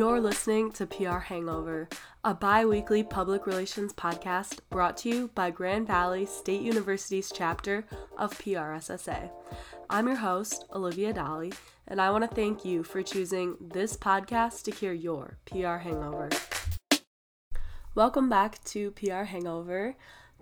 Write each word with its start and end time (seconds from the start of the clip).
You're 0.00 0.18
listening 0.18 0.72
to 0.72 0.86
PR 0.86 1.18
Hangover, 1.18 1.86
a 2.24 2.32
bi 2.32 2.64
weekly 2.64 3.02
public 3.02 3.46
relations 3.46 3.92
podcast 3.92 4.60
brought 4.70 4.96
to 4.98 5.10
you 5.10 5.30
by 5.34 5.50
Grand 5.50 5.86
Valley 5.86 6.24
State 6.24 6.62
University's 6.62 7.30
chapter 7.30 7.84
of 8.16 8.32
PRSSA. 8.38 9.30
I'm 9.90 10.06
your 10.06 10.16
host, 10.16 10.64
Olivia 10.72 11.12
Dolly, 11.12 11.52
and 11.86 12.00
I 12.00 12.10
want 12.12 12.24
to 12.24 12.34
thank 12.34 12.64
you 12.64 12.82
for 12.82 13.02
choosing 13.02 13.56
this 13.60 13.94
podcast 13.94 14.62
to 14.62 14.70
cure 14.70 14.94
your 14.94 15.36
PR 15.44 15.76
hangover. 15.76 16.30
Welcome 17.94 18.30
back 18.30 18.64
to 18.64 18.92
PR 18.92 19.24
Hangover. 19.24 19.96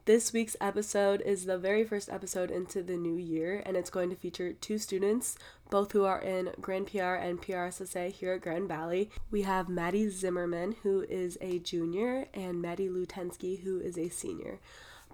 This 0.09 0.33
week's 0.33 0.57
episode 0.59 1.21
is 1.21 1.45
the 1.45 1.59
very 1.59 1.85
first 1.85 2.09
episode 2.09 2.51
into 2.51 2.83
the 2.83 2.97
new 2.97 3.19
year, 3.19 3.63
and 3.67 3.77
it's 3.77 3.91
going 3.91 4.09
to 4.09 4.17
feature 4.17 4.55
two 4.55 4.79
students, 4.79 5.37
both 5.69 5.93
who 5.93 6.07
are 6.07 6.19
in 6.19 6.53
Grand 6.63 6.87
PR 6.87 7.17
and 7.17 7.39
PRSSA 7.43 8.11
here 8.13 8.33
at 8.33 8.41
Grand 8.41 8.69
Valley. 8.69 9.11
We 9.31 9.43
have 9.43 9.69
Maddie 9.69 10.09
Zimmerman, 10.09 10.77
who 10.83 11.03
is 11.11 11.37
a 11.43 11.59
junior, 11.59 12.27
and 12.33 12.63
Maddie 12.63 12.89
Lutensky, 12.89 13.61
who 13.61 13.81
is 13.81 13.99
a 13.99 14.09
senior. 14.09 14.61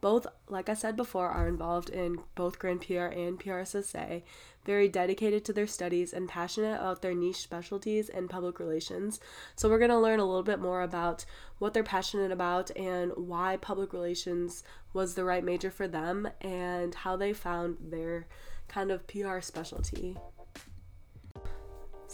Both, 0.05 0.27
like 0.51 0.69
I 0.69 0.75
said 0.75 0.97
before, 0.97 1.31
are 1.31 1.49
involved 1.49 1.89
in 1.89 2.19
both 2.35 2.59
Grand 2.59 2.83
PR 2.83 3.07
and 3.07 3.41
PRSSA, 3.41 4.23
very 4.67 4.87
dedicated 4.87 5.47
to 5.47 5.55
their 5.55 5.67
studies 5.67 6.13
and 6.13 6.29
passionate 6.29 6.75
about 6.75 7.01
their 7.01 7.15
niche 7.15 7.39
specialties 7.41 8.11
and 8.11 8.29
public 8.29 8.59
relations. 8.59 9.19
So, 9.57 9.67
we're 9.67 9.79
going 9.79 9.91
to 9.91 9.99
learn 9.99 10.21
a 10.21 10.27
little 10.27 10.43
bit 10.43 10.61
more 10.61 10.83
about 10.83 11.25
what 11.59 11.73
they're 11.73 11.83
passionate 11.83 12.33
about 12.33 12.71
and 12.77 13.13
why 13.17 13.57
public 13.57 13.95
relations 13.95 14.63
was 14.93 15.15
the 15.15 15.25
right 15.25 15.43
major 15.43 15.71
for 15.71 15.89
them 15.89 16.29
and 16.43 16.95
how 16.95 17.17
they 17.17 17.33
found 17.33 17.79
their 17.81 18.27
kind 18.69 18.91
of 18.91 19.07
PR 19.07 19.41
specialty. 19.41 20.19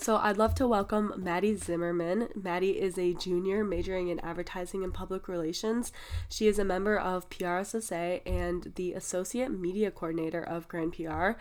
So 0.01 0.17
I'd 0.17 0.39
love 0.39 0.55
to 0.55 0.67
welcome 0.67 1.13
Maddie 1.19 1.57
Zimmerman. 1.57 2.29
Maddie 2.35 2.81
is 2.81 2.97
a 2.97 3.13
junior 3.13 3.63
majoring 3.63 4.09
in 4.09 4.19
advertising 4.21 4.83
and 4.83 4.95
public 4.95 5.29
relations. 5.29 5.93
She 6.31 6.47
is 6.47 6.59
a 6.59 6.65
member 6.65 6.97
of 6.97 7.29
PRSSA 7.29 8.23
and 8.25 8.73
the 8.77 8.95
associate 8.95 9.51
media 9.51 9.91
coordinator 9.91 10.43
of 10.43 10.69
Grand 10.69 10.95
PR. 10.95 11.33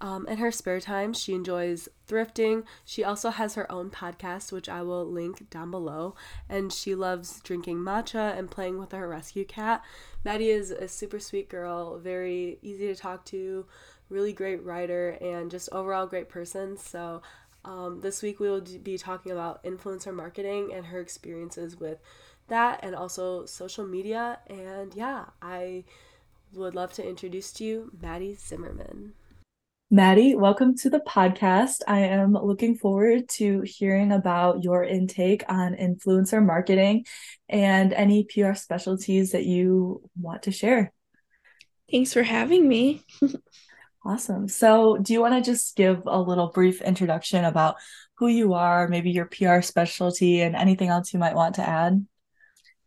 Um, 0.00 0.24
in 0.28 0.38
her 0.38 0.52
spare 0.52 0.78
time, 0.78 1.14
she 1.14 1.34
enjoys 1.34 1.88
thrifting. 2.06 2.62
She 2.84 3.02
also 3.02 3.30
has 3.30 3.54
her 3.54 3.70
own 3.72 3.90
podcast, 3.90 4.52
which 4.52 4.68
I 4.68 4.82
will 4.82 5.04
link 5.04 5.50
down 5.50 5.72
below. 5.72 6.14
And 6.48 6.72
she 6.72 6.94
loves 6.94 7.40
drinking 7.40 7.78
matcha 7.78 8.38
and 8.38 8.48
playing 8.48 8.78
with 8.78 8.92
her 8.92 9.08
rescue 9.08 9.44
cat. 9.44 9.82
Maddie 10.24 10.50
is 10.50 10.70
a 10.70 10.86
super 10.86 11.18
sweet 11.18 11.48
girl, 11.48 11.98
very 11.98 12.58
easy 12.62 12.86
to 12.86 12.94
talk 12.94 13.24
to, 13.26 13.66
really 14.08 14.32
great 14.32 14.62
writer, 14.62 15.18
and 15.20 15.50
just 15.50 15.68
overall 15.72 16.06
great 16.06 16.28
person. 16.28 16.76
So 16.76 17.22
um, 17.66 18.00
this 18.00 18.22
week 18.22 18.40
we 18.40 18.48
will 18.48 18.64
be 18.82 18.96
talking 18.96 19.32
about 19.32 19.62
influencer 19.64 20.14
marketing 20.14 20.72
and 20.72 20.86
her 20.86 21.00
experiences 21.00 21.78
with 21.78 21.98
that 22.48 22.80
and 22.82 22.94
also 22.94 23.44
social 23.44 23.84
media. 23.84 24.38
And 24.46 24.94
yeah, 24.94 25.26
I 25.42 25.84
would 26.54 26.74
love 26.74 26.92
to 26.94 27.06
introduce 27.06 27.52
to 27.54 27.64
you 27.64 27.90
Maddie 28.00 28.34
Zimmerman. 28.34 29.14
Maddie, 29.90 30.34
welcome 30.34 30.76
to 30.78 30.90
the 30.90 31.00
podcast. 31.00 31.80
I 31.86 32.00
am 32.00 32.32
looking 32.32 32.76
forward 32.76 33.28
to 33.30 33.60
hearing 33.60 34.10
about 34.10 34.64
your 34.64 34.82
intake 34.82 35.44
on 35.48 35.74
influencer 35.74 36.44
marketing 36.44 37.04
and 37.48 37.92
any 37.92 38.24
PR 38.24 38.54
specialties 38.54 39.32
that 39.32 39.44
you 39.44 40.08
want 40.20 40.42
to 40.44 40.52
share. 40.52 40.92
Thanks 41.90 42.12
for 42.12 42.22
having 42.22 42.68
me. 42.68 43.04
Awesome. 44.06 44.46
So, 44.46 44.98
do 44.98 45.12
you 45.12 45.20
want 45.20 45.34
to 45.34 45.50
just 45.50 45.74
give 45.74 46.02
a 46.06 46.20
little 46.20 46.46
brief 46.48 46.80
introduction 46.80 47.44
about 47.44 47.74
who 48.18 48.28
you 48.28 48.54
are, 48.54 48.86
maybe 48.86 49.10
your 49.10 49.24
PR 49.26 49.62
specialty, 49.62 50.42
and 50.42 50.54
anything 50.54 50.90
else 50.90 51.12
you 51.12 51.18
might 51.18 51.34
want 51.34 51.56
to 51.56 51.68
add? 51.68 52.06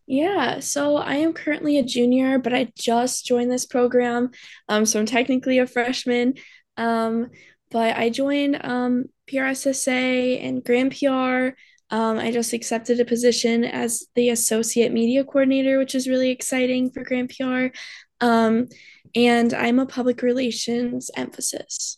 Yeah, 0.07 0.61
so 0.61 0.95
I 0.95 1.15
am 1.15 1.33
currently 1.33 1.77
a 1.77 1.83
junior, 1.83 2.39
but 2.39 2.53
I 2.53 2.71
just 2.77 3.25
joined 3.25 3.51
this 3.51 3.65
program. 3.65 4.31
Um, 4.69 4.85
so 4.85 4.97
I'm 4.97 5.05
technically 5.05 5.59
a 5.59 5.67
freshman. 5.67 6.35
Um, 6.77 7.31
but 7.69 7.97
I 7.97 8.09
joined 8.09 8.57
um, 8.63 9.05
PRSSA 9.29 10.41
and 10.41 10.63
Grand 10.63 10.97
PR. 10.97 11.59
Um, 11.93 12.17
I 12.17 12.31
just 12.31 12.53
accepted 12.53 13.01
a 13.01 13.05
position 13.05 13.65
as 13.65 14.07
the 14.15 14.29
associate 14.29 14.93
media 14.93 15.25
coordinator, 15.25 15.79
which 15.79 15.95
is 15.95 16.07
really 16.07 16.29
exciting 16.29 16.91
for 16.91 17.03
Grand 17.03 17.29
PR. 17.37 17.75
Um, 18.21 18.67
and 19.15 19.53
I'm 19.53 19.79
a 19.79 19.85
public 19.85 20.21
relations 20.21 21.09
emphasis. 21.15 21.97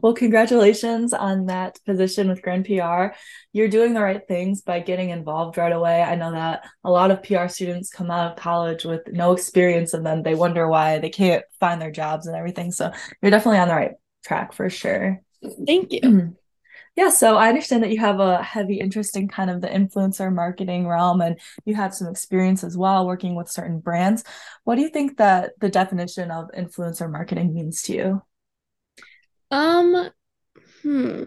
Well, 0.00 0.14
congratulations 0.14 1.12
on 1.12 1.46
that 1.46 1.78
position 1.84 2.28
with 2.28 2.42
Grand 2.42 2.66
PR. 2.66 3.16
You're 3.52 3.68
doing 3.68 3.94
the 3.94 4.02
right 4.02 4.22
things 4.28 4.62
by 4.62 4.78
getting 4.80 5.10
involved 5.10 5.58
right 5.58 5.72
away. 5.72 6.02
I 6.02 6.14
know 6.14 6.30
that 6.32 6.64
a 6.84 6.90
lot 6.90 7.10
of 7.10 7.22
PR 7.22 7.48
students 7.48 7.90
come 7.90 8.10
out 8.10 8.30
of 8.30 8.38
college 8.38 8.84
with 8.84 9.02
no 9.08 9.32
experience 9.32 9.94
and 9.94 10.06
then 10.06 10.22
they 10.22 10.36
wonder 10.36 10.68
why 10.68 10.98
they 10.98 11.10
can't 11.10 11.44
find 11.58 11.82
their 11.82 11.90
jobs 11.90 12.26
and 12.26 12.36
everything. 12.36 12.70
So 12.70 12.92
you're 13.20 13.30
definitely 13.32 13.58
on 13.58 13.68
the 13.68 13.74
right 13.74 13.92
track 14.24 14.52
for 14.52 14.70
sure. 14.70 15.20
Thank 15.66 15.92
you. 15.92 16.36
Yeah, 16.98 17.10
so 17.10 17.36
I 17.36 17.46
understand 17.48 17.84
that 17.84 17.92
you 17.92 18.00
have 18.00 18.18
a 18.18 18.42
heavy 18.42 18.80
interest 18.80 19.16
in 19.16 19.28
kind 19.28 19.50
of 19.50 19.60
the 19.60 19.68
influencer 19.68 20.34
marketing 20.34 20.88
realm 20.88 21.20
and 21.20 21.38
you 21.64 21.76
have 21.76 21.94
some 21.94 22.08
experience 22.08 22.64
as 22.64 22.76
well 22.76 23.06
working 23.06 23.36
with 23.36 23.48
certain 23.48 23.78
brands. 23.78 24.24
What 24.64 24.74
do 24.74 24.82
you 24.82 24.88
think 24.88 25.16
that 25.18 25.52
the 25.60 25.68
definition 25.68 26.32
of 26.32 26.50
influencer 26.50 27.08
marketing 27.08 27.54
means 27.54 27.82
to 27.82 27.92
you? 27.92 28.22
Um 29.52 30.10
Hmm. 30.88 31.24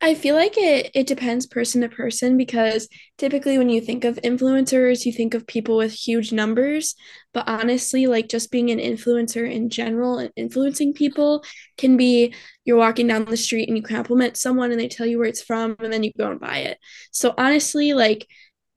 I 0.00 0.14
feel 0.14 0.36
like 0.36 0.56
it 0.56 0.92
it 0.94 1.08
depends 1.08 1.44
person 1.46 1.80
to 1.80 1.88
person 1.88 2.36
because 2.36 2.88
typically 3.18 3.58
when 3.58 3.68
you 3.68 3.80
think 3.80 4.04
of 4.04 4.14
influencers, 4.22 5.04
you 5.04 5.12
think 5.12 5.34
of 5.34 5.44
people 5.44 5.76
with 5.76 5.92
huge 5.92 6.30
numbers, 6.30 6.94
but 7.34 7.48
honestly, 7.48 8.06
like 8.06 8.28
just 8.28 8.52
being 8.52 8.70
an 8.70 8.78
influencer 8.78 9.50
in 9.50 9.70
general 9.70 10.18
and 10.18 10.30
influencing 10.36 10.92
people 10.92 11.42
can 11.76 11.96
be 11.96 12.32
you're 12.64 12.76
walking 12.76 13.08
down 13.08 13.24
the 13.24 13.36
street 13.36 13.68
and 13.68 13.76
you 13.76 13.82
compliment 13.82 14.36
someone 14.36 14.70
and 14.70 14.78
they 14.78 14.86
tell 14.86 15.06
you 15.06 15.18
where 15.18 15.26
it's 15.26 15.42
from 15.42 15.74
and 15.80 15.92
then 15.92 16.04
you 16.04 16.12
go 16.16 16.30
and 16.30 16.38
buy 16.38 16.58
it. 16.58 16.78
So 17.10 17.34
honestly, 17.36 17.94
like 17.94 18.28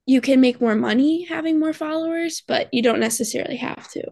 you 0.07 0.21
can 0.21 0.41
make 0.41 0.59
more 0.59 0.75
money 0.75 1.25
having 1.25 1.59
more 1.59 1.73
followers, 1.73 2.41
but 2.47 2.67
you 2.73 2.81
don't 2.81 2.99
necessarily 2.99 3.57
have 3.57 3.87
to. 3.91 4.03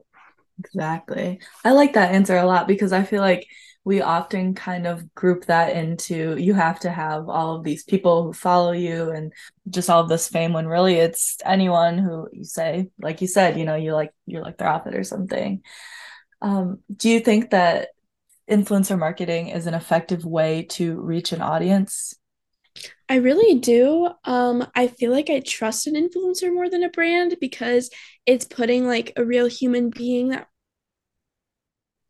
Exactly. 0.59 1.39
I 1.65 1.71
like 1.71 1.93
that 1.93 2.11
answer 2.11 2.37
a 2.37 2.45
lot 2.45 2.67
because 2.67 2.93
I 2.93 3.01
feel 3.01 3.21
like 3.21 3.47
we 3.85 4.01
often 4.01 4.53
kind 4.53 4.87
of 4.87 5.13
group 5.13 5.45
that 5.45 5.75
into 5.75 6.37
you 6.37 6.53
have 6.53 6.79
to 6.79 6.89
have 6.89 7.27
all 7.27 7.55
of 7.55 7.63
these 7.63 7.83
people 7.83 8.23
who 8.23 8.33
follow 8.33 8.71
you 8.71 9.09
and 9.11 9.33
just 9.69 9.89
all 9.89 10.01
of 10.01 10.09
this 10.09 10.27
fame 10.27 10.53
when 10.53 10.67
really 10.67 10.95
it's 10.95 11.37
anyone 11.45 11.97
who 11.97 12.27
you 12.31 12.43
say 12.43 12.89
like 12.99 13.21
you 13.21 13.27
said 13.27 13.57
you 13.57 13.65
know 13.65 13.75
you 13.75 13.93
like 13.93 14.11
you're 14.25 14.43
like 14.43 14.57
their 14.57 14.67
outfit 14.67 14.95
or 14.95 15.03
something 15.03 15.61
um, 16.41 16.79
do 16.95 17.09
you 17.09 17.19
think 17.19 17.51
that 17.51 17.89
influencer 18.49 18.97
marketing 18.97 19.47
is 19.49 19.67
an 19.67 19.73
effective 19.73 20.25
way 20.25 20.63
to 20.63 20.99
reach 20.99 21.31
an 21.31 21.41
audience 21.41 22.15
I 23.09 23.17
really 23.17 23.59
do. 23.59 24.09
Um, 24.23 24.65
I 24.73 24.87
feel 24.87 25.11
like 25.11 25.29
I 25.29 25.41
trust 25.41 25.85
an 25.85 25.93
influencer 25.93 26.51
more 26.51 26.69
than 26.69 26.83
a 26.83 26.89
brand 26.89 27.35
because 27.39 27.91
it's 28.25 28.45
putting 28.45 28.87
like 28.87 29.13
a 29.15 29.23
real 29.23 29.45
human 29.45 29.91
being 29.91 30.29
that 30.29 30.47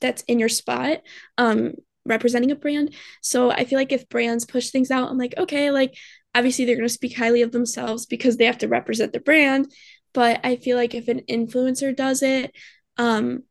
that's 0.04 0.22
in 0.24 0.38
your 0.38 0.50
spot 0.50 1.00
um 1.40 1.74
representing 2.06 2.52
a 2.52 2.56
brand. 2.56 2.94
So 3.22 3.50
i 3.50 3.64
feel 3.64 3.80
like 3.80 3.92
if 3.92 4.10
brands 4.10 4.46
push 4.46 4.70
things 4.70 4.92
out 4.92 5.10
i'm 5.10 5.18
like 5.18 5.34
okay 5.38 5.72
like 5.72 5.96
obviously 6.36 6.66
they're 6.66 6.76
going 6.76 6.88
to 6.88 6.94
speak 6.94 7.18
highly 7.18 7.42
of 7.42 7.52
themselves 7.52 8.06
because 8.06 8.38
they 8.38 8.46
have 8.46 8.58
to 8.60 8.68
represent 8.68 9.14
the 9.14 9.20
brand 9.20 9.72
but 10.14 10.40
i 10.44 10.56
feel 10.56 10.78
like 10.78 10.94
if 10.94 11.08
an 11.08 11.22
influencer 11.30 11.96
does 11.96 12.22
it 12.22 12.52
um 12.98 13.44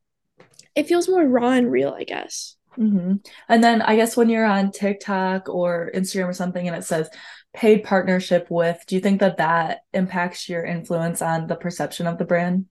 it 0.74 0.86
feels 0.86 1.08
more 1.08 1.26
raw 1.26 1.50
and 1.50 1.70
real 1.70 1.90
i 1.90 2.04
guess. 2.04 2.56
Mm-hmm. 2.78 3.16
and 3.50 3.64
then 3.64 3.82
i 3.82 3.96
guess 3.96 4.16
when 4.16 4.30
you're 4.30 4.46
on 4.46 4.70
tiktok 4.72 5.48
or 5.50 5.90
instagram 5.94 6.28
or 6.28 6.32
something 6.32 6.66
and 6.66 6.76
it 6.76 6.84
says 6.84 7.10
paid 7.52 7.84
partnership 7.84 8.46
with 8.48 8.82
do 8.86 8.94
you 8.94 9.00
think 9.02 9.20
that 9.20 9.36
that 9.36 9.80
impacts 9.92 10.48
your 10.48 10.64
influence 10.64 11.20
on 11.20 11.48
the 11.48 11.54
perception 11.54 12.06
of 12.06 12.16
the 12.16 12.24
brand 12.24 12.64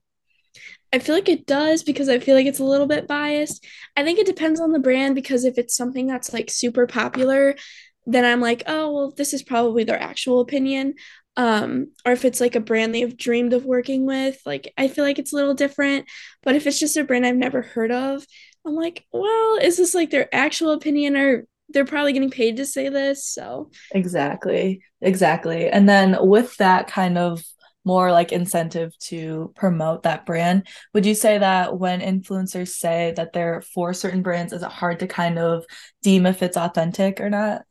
I 0.92 0.98
feel 0.98 1.14
like 1.14 1.28
it 1.28 1.46
does 1.46 1.82
because 1.82 2.08
I 2.08 2.18
feel 2.18 2.34
like 2.34 2.46
it's 2.46 2.58
a 2.58 2.64
little 2.64 2.86
bit 2.86 3.08
biased. 3.08 3.64
I 3.96 4.04
think 4.04 4.18
it 4.18 4.26
depends 4.26 4.60
on 4.60 4.72
the 4.72 4.78
brand 4.78 5.14
because 5.14 5.44
if 5.44 5.56
it's 5.56 5.76
something 5.76 6.06
that's 6.06 6.32
like 6.32 6.50
super 6.50 6.86
popular, 6.86 7.56
then 8.06 8.24
I'm 8.24 8.40
like, 8.40 8.62
oh, 8.66 8.92
well, 8.92 9.14
this 9.16 9.32
is 9.32 9.42
probably 9.42 9.84
their 9.84 10.00
actual 10.00 10.40
opinion. 10.40 10.94
Um, 11.36 11.92
or 12.04 12.12
if 12.12 12.26
it's 12.26 12.40
like 12.40 12.56
a 12.56 12.60
brand 12.60 12.94
they've 12.94 13.16
dreamed 13.16 13.54
of 13.54 13.64
working 13.64 14.04
with, 14.04 14.38
like 14.44 14.72
I 14.76 14.88
feel 14.88 15.04
like 15.04 15.18
it's 15.18 15.32
a 15.32 15.36
little 15.36 15.54
different. 15.54 16.06
But 16.42 16.56
if 16.56 16.66
it's 16.66 16.78
just 16.78 16.96
a 16.96 17.04
brand 17.04 17.24
I've 17.24 17.36
never 17.36 17.62
heard 17.62 17.90
of, 17.90 18.26
I'm 18.66 18.74
like, 18.74 19.06
well, 19.12 19.58
is 19.62 19.78
this 19.78 19.94
like 19.94 20.10
their 20.10 20.32
actual 20.34 20.72
opinion 20.72 21.16
or 21.16 21.46
they're 21.70 21.86
probably 21.86 22.12
getting 22.12 22.30
paid 22.30 22.58
to 22.58 22.66
say 22.66 22.90
this? 22.90 23.24
So 23.26 23.70
exactly, 23.92 24.82
exactly. 25.00 25.68
And 25.68 25.88
then 25.88 26.16
with 26.20 26.54
that 26.58 26.86
kind 26.86 27.16
of 27.16 27.42
more 27.84 28.12
like 28.12 28.32
incentive 28.32 28.96
to 28.98 29.52
promote 29.56 30.04
that 30.04 30.24
brand. 30.26 30.66
Would 30.94 31.06
you 31.06 31.14
say 31.14 31.38
that 31.38 31.78
when 31.78 32.00
influencers 32.00 32.68
say 32.68 33.12
that 33.16 33.32
they're 33.32 33.62
for 33.62 33.92
certain 33.92 34.22
brands, 34.22 34.52
is 34.52 34.62
it 34.62 34.70
hard 34.70 35.00
to 35.00 35.06
kind 35.06 35.38
of 35.38 35.64
deem 36.02 36.26
if 36.26 36.42
it's 36.42 36.56
authentic 36.56 37.20
or 37.20 37.30
not? 37.30 37.62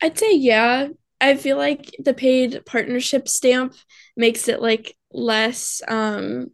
I'd 0.00 0.18
say 0.18 0.34
yeah. 0.34 0.88
I 1.20 1.36
feel 1.36 1.56
like 1.56 1.94
the 2.00 2.14
paid 2.14 2.62
partnership 2.66 3.28
stamp 3.28 3.74
makes 4.16 4.48
it 4.48 4.60
like 4.60 4.96
less 5.12 5.80
um 5.86 6.48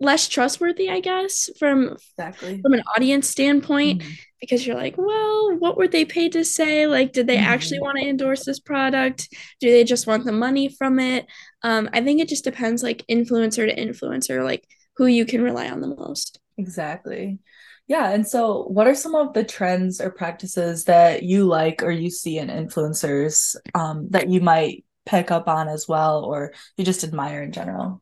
less 0.00 0.28
trustworthy, 0.28 0.88
I 0.90 1.00
guess, 1.00 1.50
from 1.58 1.96
exactly 2.18 2.60
from 2.62 2.72
an 2.72 2.82
audience 2.96 3.28
standpoint, 3.28 4.02
Mhm. 4.02 4.18
because 4.40 4.66
you're 4.66 4.76
like, 4.76 4.96
well, 4.96 5.56
what 5.58 5.76
were 5.76 5.88
they 5.88 6.04
paid 6.04 6.32
to 6.32 6.44
say? 6.44 6.86
Like, 6.86 7.12
did 7.12 7.26
they 7.26 7.36
actually 7.36 7.78
Mhm. 7.78 7.82
want 7.82 7.98
to 7.98 8.08
endorse 8.08 8.44
this 8.44 8.58
product? 8.60 9.28
Do 9.60 9.70
they 9.70 9.84
just 9.84 10.06
want 10.06 10.24
the 10.24 10.32
money 10.32 10.68
from 10.68 10.98
it? 10.98 11.26
Um, 11.62 11.90
I 11.92 12.00
think 12.00 12.20
it 12.20 12.28
just 12.28 12.44
depends, 12.44 12.82
like 12.82 13.04
influencer 13.10 13.68
to 13.68 13.76
influencer, 13.76 14.42
like 14.42 14.66
who 14.96 15.06
you 15.06 15.26
can 15.26 15.42
rely 15.42 15.68
on 15.68 15.80
the 15.80 15.94
most. 15.94 16.40
Exactly. 16.56 17.38
Yeah, 17.86 18.10
and 18.10 18.26
so 18.26 18.64
what 18.68 18.86
are 18.86 18.94
some 18.94 19.14
of 19.14 19.34
the 19.34 19.44
trends 19.44 20.00
or 20.00 20.10
practices 20.10 20.84
that 20.84 21.22
you 21.24 21.44
like 21.44 21.82
or 21.82 21.90
you 21.90 22.08
see 22.10 22.38
in 22.38 22.48
influencers 22.48 23.56
um, 23.74 24.08
that 24.10 24.28
you 24.28 24.40
might 24.40 24.84
pick 25.06 25.30
up 25.30 25.48
on 25.48 25.68
as 25.68 25.88
well 25.88 26.24
or 26.24 26.52
you 26.76 26.84
just 26.84 27.02
admire 27.04 27.42
in 27.42 27.52
general? 27.52 28.00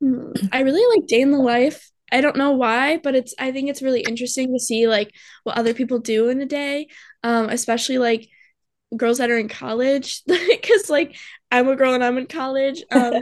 Hmm. 0.00 0.32
I 0.52 0.60
really 0.60 0.96
like 0.98 1.06
day 1.08 1.20
in 1.20 1.30
the 1.30 1.38
life. 1.38 1.90
I 2.12 2.20
don't 2.20 2.36
know 2.36 2.52
why, 2.52 2.98
but 2.98 3.14
it's 3.14 3.34
I 3.38 3.50
think 3.52 3.68
it's 3.70 3.82
really 3.82 4.02
interesting 4.02 4.52
to 4.52 4.60
see 4.60 4.86
like 4.86 5.12
what 5.42 5.56
other 5.58 5.74
people 5.74 5.98
do 5.98 6.28
in 6.28 6.40
a 6.40 6.46
day, 6.46 6.88
um, 7.22 7.48
especially 7.48 7.98
like 7.98 8.28
girls 8.96 9.18
that 9.18 9.30
are 9.30 9.38
in 9.38 9.48
college 9.48 10.22
because 10.26 10.90
like 10.90 11.16
I'm 11.50 11.68
a 11.68 11.76
girl 11.76 11.94
and 11.94 12.04
I'm 12.04 12.18
in 12.18 12.26
college. 12.26 12.84
Um, 12.92 13.14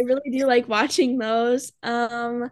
I 0.00 0.02
really 0.04 0.30
do 0.32 0.46
like 0.46 0.68
watching 0.68 1.18
those. 1.18 1.72
Um, 1.82 2.50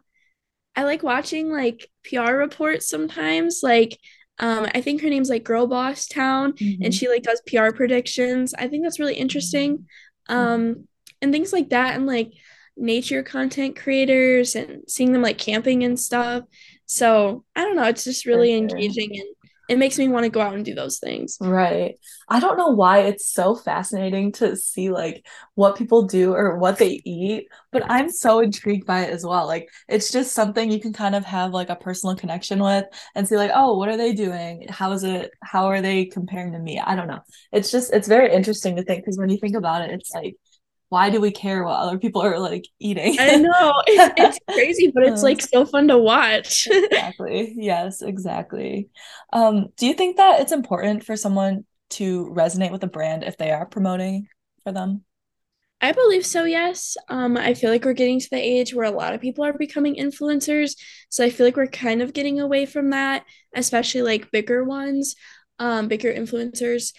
I 0.74 0.84
like 0.84 1.02
watching 1.02 1.50
like 1.50 1.88
PR 2.04 2.36
reports 2.36 2.88
sometimes. 2.88 3.60
Like, 3.62 3.98
um, 4.38 4.66
I 4.74 4.80
think 4.80 5.02
her 5.02 5.10
name's 5.10 5.28
like 5.28 5.44
Girl 5.44 5.66
Boss 5.66 6.06
Town, 6.06 6.54
and 6.60 6.92
Mhm. 6.92 6.94
she 6.94 7.08
like 7.08 7.22
does 7.22 7.42
PR 7.46 7.72
predictions. 7.72 8.54
I 8.54 8.68
think 8.68 8.82
that's 8.84 8.98
really 9.00 9.14
interesting. 9.16 9.86
Mhm. 10.30 10.34
Um, 10.36 10.88
and 11.20 11.32
things 11.32 11.52
like 11.52 11.70
that, 11.70 11.94
and 11.94 12.06
like 12.06 12.32
nature 12.76 13.22
content 13.22 13.76
creators 13.76 14.54
and 14.54 14.82
seeing 14.88 15.12
them 15.12 15.22
like 15.22 15.38
camping 15.38 15.84
and 15.84 15.98
stuff. 15.98 16.44
So 16.86 17.44
I 17.54 17.62
don't 17.62 17.76
know, 17.76 17.84
it's 17.84 18.04
just 18.04 18.26
really 18.26 18.50
sure. 18.50 18.58
engaging 18.58 19.10
and 19.18 19.28
it 19.68 19.78
makes 19.78 19.98
me 19.98 20.08
want 20.08 20.24
to 20.24 20.30
go 20.30 20.40
out 20.40 20.54
and 20.54 20.64
do 20.64 20.74
those 20.74 20.98
things. 20.98 21.38
Right. 21.40 21.94
I 22.28 22.40
don't 22.40 22.58
know 22.58 22.70
why 22.70 23.00
it's 23.00 23.32
so 23.32 23.54
fascinating 23.54 24.32
to 24.32 24.56
see 24.56 24.90
like 24.90 25.24
what 25.54 25.76
people 25.76 26.02
do 26.02 26.34
or 26.34 26.58
what 26.58 26.78
they 26.78 27.00
eat, 27.04 27.46
but 27.70 27.82
I'm 27.88 28.10
so 28.10 28.40
intrigued 28.40 28.86
by 28.86 29.04
it 29.04 29.10
as 29.10 29.24
well. 29.24 29.46
Like 29.46 29.68
it's 29.88 30.10
just 30.10 30.32
something 30.34 30.70
you 30.70 30.80
can 30.80 30.92
kind 30.92 31.14
of 31.14 31.24
have 31.24 31.52
like 31.52 31.70
a 31.70 31.76
personal 31.76 32.16
connection 32.16 32.62
with 32.62 32.84
and 33.14 33.26
see 33.26 33.36
like, 33.36 33.52
oh, 33.54 33.78
what 33.78 33.88
are 33.88 33.96
they 33.96 34.12
doing? 34.12 34.66
How 34.68 34.92
is 34.92 35.04
it? 35.04 35.30
How 35.42 35.66
are 35.66 35.80
they 35.80 36.06
comparing 36.06 36.52
to 36.52 36.58
me? 36.58 36.78
I 36.78 36.94
don't 36.96 37.08
know. 37.08 37.20
It's 37.52 37.70
just 37.70 37.92
it's 37.94 38.08
very 38.08 38.32
interesting 38.32 38.76
to 38.76 38.82
think 38.82 39.04
because 39.04 39.16
when 39.16 39.30
you 39.30 39.38
think 39.38 39.56
about 39.56 39.82
it, 39.82 39.90
it's 39.90 40.12
like, 40.12 40.36
why 40.92 41.08
do 41.08 41.22
we 41.22 41.30
care 41.30 41.64
what 41.64 41.78
other 41.80 41.98
people 41.98 42.20
are 42.20 42.38
like 42.38 42.68
eating? 42.78 43.16
I 43.18 43.36
know 43.36 43.72
it's 43.86 44.14
it's 44.18 44.38
crazy, 44.46 44.92
but 44.94 45.04
it's 45.04 45.22
like 45.22 45.40
so 45.40 45.64
fun 45.64 45.88
to 45.88 45.96
watch. 45.96 46.68
Exactly. 46.70 47.54
Yes, 47.56 48.02
exactly. 48.02 48.90
Um, 49.32 49.68
do 49.78 49.86
you 49.86 49.94
think 49.94 50.18
that 50.18 50.42
it's 50.42 50.52
important 50.52 51.02
for 51.02 51.16
someone 51.16 51.64
to 51.92 52.26
resonate 52.36 52.72
with 52.72 52.84
a 52.84 52.88
brand 52.88 53.24
if 53.24 53.38
they 53.38 53.50
are 53.50 53.64
promoting 53.64 54.28
for 54.64 54.72
them? 54.72 55.02
I 55.80 55.92
believe 55.92 56.26
so, 56.26 56.44
yes. 56.44 56.98
Um, 57.08 57.38
I 57.38 57.54
feel 57.54 57.70
like 57.70 57.86
we're 57.86 57.94
getting 57.94 58.20
to 58.20 58.28
the 58.30 58.36
age 58.36 58.74
where 58.74 58.84
a 58.84 58.90
lot 58.90 59.14
of 59.14 59.22
people 59.22 59.46
are 59.46 59.54
becoming 59.54 59.96
influencers. 59.96 60.76
So 61.08 61.24
I 61.24 61.30
feel 61.30 61.46
like 61.46 61.56
we're 61.56 61.68
kind 61.68 62.02
of 62.02 62.12
getting 62.12 62.38
away 62.38 62.66
from 62.66 62.90
that, 62.90 63.24
especially 63.54 64.02
like 64.02 64.30
bigger 64.30 64.62
ones, 64.62 65.16
um, 65.58 65.88
bigger 65.88 66.12
influencers. 66.12 66.92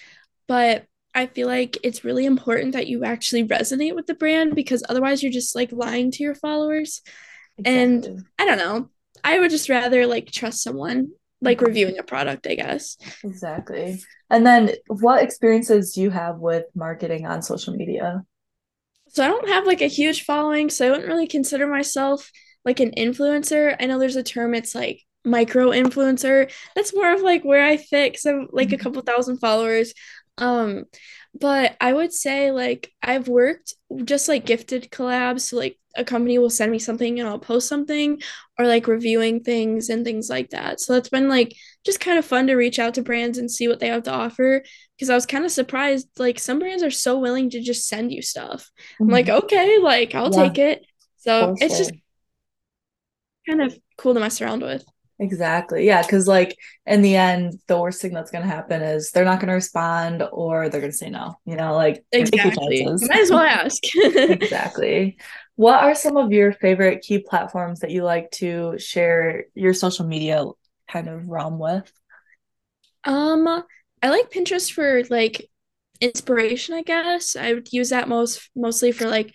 But 0.47 0.87
I 1.15 1.27
feel 1.27 1.47
like 1.47 1.77
it's 1.83 2.03
really 2.03 2.25
important 2.25 2.73
that 2.73 2.87
you 2.87 3.03
actually 3.03 3.47
resonate 3.47 3.95
with 3.95 4.07
the 4.07 4.15
brand 4.15 4.55
because 4.55 4.83
otherwise 4.89 5.21
you're 5.21 5.31
just 5.31 5.55
like 5.55 5.71
lying 5.71 6.11
to 6.11 6.23
your 6.23 6.35
followers. 6.35 7.01
And 7.65 8.07
I 8.39 8.45
don't 8.45 8.57
know. 8.57 8.89
I 9.23 9.39
would 9.39 9.51
just 9.51 9.69
rather 9.69 10.07
like 10.07 10.31
trust 10.31 10.63
someone 10.63 11.09
like 11.41 11.61
reviewing 11.61 11.99
a 11.99 12.03
product, 12.03 12.47
I 12.47 12.55
guess. 12.55 12.97
Exactly. 13.23 14.01
And 14.29 14.45
then 14.45 14.71
what 14.87 15.23
experiences 15.23 15.93
do 15.93 16.01
you 16.01 16.09
have 16.09 16.37
with 16.39 16.65
marketing 16.75 17.25
on 17.25 17.41
social 17.41 17.73
media? 17.75 18.23
So 19.09 19.23
I 19.23 19.27
don't 19.27 19.49
have 19.49 19.65
like 19.65 19.81
a 19.81 19.87
huge 19.87 20.23
following, 20.23 20.69
so 20.69 20.87
I 20.87 20.91
wouldn't 20.91 21.07
really 21.07 21.27
consider 21.27 21.67
myself 21.67 22.31
like 22.65 22.79
an 22.79 22.91
influencer. 22.97 23.75
I 23.79 23.85
know 23.85 23.99
there's 23.99 24.15
a 24.15 24.23
term, 24.23 24.53
it's 24.55 24.73
like 24.73 25.01
micro 25.25 25.69
influencer. 25.69 26.51
That's 26.75 26.95
more 26.95 27.13
of 27.13 27.21
like 27.21 27.43
where 27.43 27.63
I 27.63 27.77
fit 27.77 28.13
because 28.13 28.25
I'm 28.25 28.47
like 28.51 28.71
a 28.71 28.77
Mhm. 28.77 28.79
couple 28.79 29.01
thousand 29.03 29.37
followers. 29.37 29.93
Um, 30.37 30.85
but 31.39 31.75
I 31.79 31.93
would 31.93 32.13
say 32.13 32.51
like 32.51 32.91
I've 33.01 33.27
worked 33.27 33.73
just 34.05 34.27
like 34.27 34.45
gifted 34.45 34.89
collabs. 34.91 35.41
So 35.41 35.57
like 35.57 35.77
a 35.95 36.03
company 36.03 36.37
will 36.39 36.49
send 36.49 36.71
me 36.71 36.79
something 36.79 37.19
and 37.19 37.29
I'll 37.29 37.39
post 37.39 37.67
something 37.67 38.19
or 38.57 38.65
like 38.65 38.87
reviewing 38.87 39.43
things 39.43 39.89
and 39.89 40.03
things 40.03 40.29
like 40.29 40.49
that. 40.51 40.79
So 40.79 40.93
that's 40.93 41.09
been 41.09 41.29
like 41.29 41.55
just 41.85 41.99
kind 41.99 42.17
of 42.17 42.25
fun 42.25 42.47
to 42.47 42.55
reach 42.55 42.79
out 42.79 42.95
to 42.95 43.03
brands 43.03 43.37
and 43.37 43.49
see 43.51 43.67
what 43.67 43.79
they 43.79 43.87
have 43.87 44.03
to 44.03 44.11
offer 44.11 44.63
because 44.97 45.09
I 45.09 45.15
was 45.15 45.25
kind 45.25 45.45
of 45.45 45.51
surprised. 45.51 46.07
Like 46.17 46.39
some 46.39 46.59
brands 46.59 46.83
are 46.83 46.91
so 46.91 47.19
willing 47.19 47.49
to 47.51 47.61
just 47.61 47.87
send 47.87 48.11
you 48.11 48.21
stuff. 48.21 48.69
I'm 49.07 49.13
like, 49.13 49.29
Mhm. 49.29 49.29
okay, 49.29 49.77
like 49.79 50.15
I'll 50.15 50.29
Yeah, 50.29 50.31
take 50.31 50.57
it. 50.57 50.85
So 51.17 51.53
it's 51.61 51.77
just 51.77 51.93
kind 53.47 53.61
of 53.61 53.77
cool 53.97 54.13
to 54.13 54.19
mess 54.19 54.41
around 54.41 54.61
with. 54.61 54.83
Exactly. 55.19 55.85
Yeah, 55.85 56.01
because 56.01 56.27
like 56.27 56.57
in 56.85 57.01
the 57.01 57.15
end, 57.15 57.59
the 57.67 57.79
worst 57.79 58.01
thing 58.01 58.13
that's 58.13 58.31
gonna 58.31 58.47
happen 58.47 58.81
is 58.81 59.11
they're 59.11 59.25
not 59.25 59.39
gonna 59.39 59.53
respond 59.53 60.23
or 60.31 60.69
they're 60.69 60.81
gonna 60.81 60.93
say 60.93 61.09
no. 61.09 61.35
You 61.45 61.55
know, 61.55 61.75
like 61.75 62.03
Exactly. 62.11 62.79
You 62.79 62.97
might 63.01 63.19
as 63.19 63.29
well 63.29 63.39
ask. 63.39 63.81
Exactly. 63.95 65.17
What 65.55 65.83
are 65.83 65.93
some 65.93 66.17
of 66.17 66.31
your 66.31 66.51
favorite 66.51 67.01
key 67.01 67.19
platforms 67.19 67.81
that 67.81 67.91
you 67.91 68.03
like 68.03 68.31
to 68.31 68.77
share 68.79 69.45
your 69.53 69.73
social 69.73 70.05
media 70.05 70.43
kind 70.89 71.07
of 71.07 71.27
realm 71.27 71.59
with? 71.59 71.91
Um, 73.03 73.47
I 74.01 74.09
like 74.09 74.31
Pinterest 74.31 74.71
for 74.71 75.03
like 75.09 75.47
inspiration, 76.01 76.75
I 76.75 76.81
guess. 76.81 77.35
I 77.35 77.53
would 77.53 77.71
use 77.71 77.89
that 77.89 78.09
most 78.09 78.49
mostly 78.55 78.91
for 78.91 79.07
like 79.07 79.33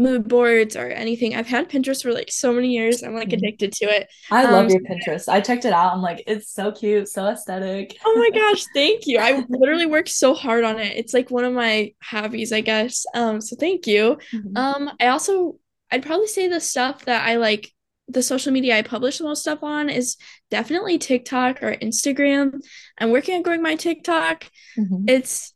mood 0.00 0.28
boards 0.28 0.76
or 0.76 0.86
anything. 0.88 1.34
I've 1.36 1.46
had 1.46 1.68
Pinterest 1.68 2.02
for 2.02 2.12
like 2.12 2.30
so 2.30 2.52
many 2.52 2.68
years. 2.70 3.02
I'm 3.02 3.14
like 3.14 3.28
Mhm. 3.28 3.34
addicted 3.34 3.72
to 3.74 3.84
it. 3.86 4.08
I 4.30 4.44
Um, 4.44 4.52
love 4.52 4.70
your 4.70 4.80
Pinterest. 4.80 5.28
I 5.28 5.40
checked 5.40 5.64
it 5.64 5.72
out. 5.72 5.92
I'm 5.92 6.02
like, 6.02 6.22
it's 6.26 6.52
so 6.52 6.72
cute, 6.72 7.08
so 7.08 7.26
aesthetic. 7.26 7.96
Oh 8.04 8.16
my 8.16 8.30
gosh, 8.38 8.64
thank 8.74 9.06
you. 9.06 9.18
I 9.18 9.44
literally 9.48 9.86
worked 9.86 10.08
so 10.08 10.34
hard 10.34 10.64
on 10.64 10.78
it. 10.78 10.96
It's 10.96 11.12
like 11.14 11.30
one 11.30 11.44
of 11.44 11.52
my 11.52 11.92
hobbies, 12.02 12.52
I 12.52 12.60
guess. 12.60 13.04
Um, 13.14 13.40
so 13.40 13.56
thank 13.56 13.86
you. 13.86 14.18
Mhm. 14.32 14.52
Um, 14.56 14.90
I 15.00 15.08
also 15.08 15.58
I'd 15.90 16.04
probably 16.04 16.28
say 16.28 16.46
the 16.48 16.60
stuff 16.60 17.04
that 17.06 17.26
I 17.26 17.36
like 17.36 17.70
the 18.06 18.22
social 18.22 18.52
media 18.52 18.76
I 18.78 18.82
publish 18.82 19.18
the 19.18 19.24
most 19.24 19.42
stuff 19.42 19.62
on 19.62 19.90
is 19.90 20.16
definitely 20.50 20.98
TikTok 20.98 21.62
or 21.62 21.74
Instagram. 21.76 22.60
I'm 22.98 23.10
working 23.10 23.36
on 23.36 23.42
growing 23.42 23.62
my 23.62 23.74
TikTok. 23.76 24.48
Mhm. 24.76 25.08
It's 25.08 25.52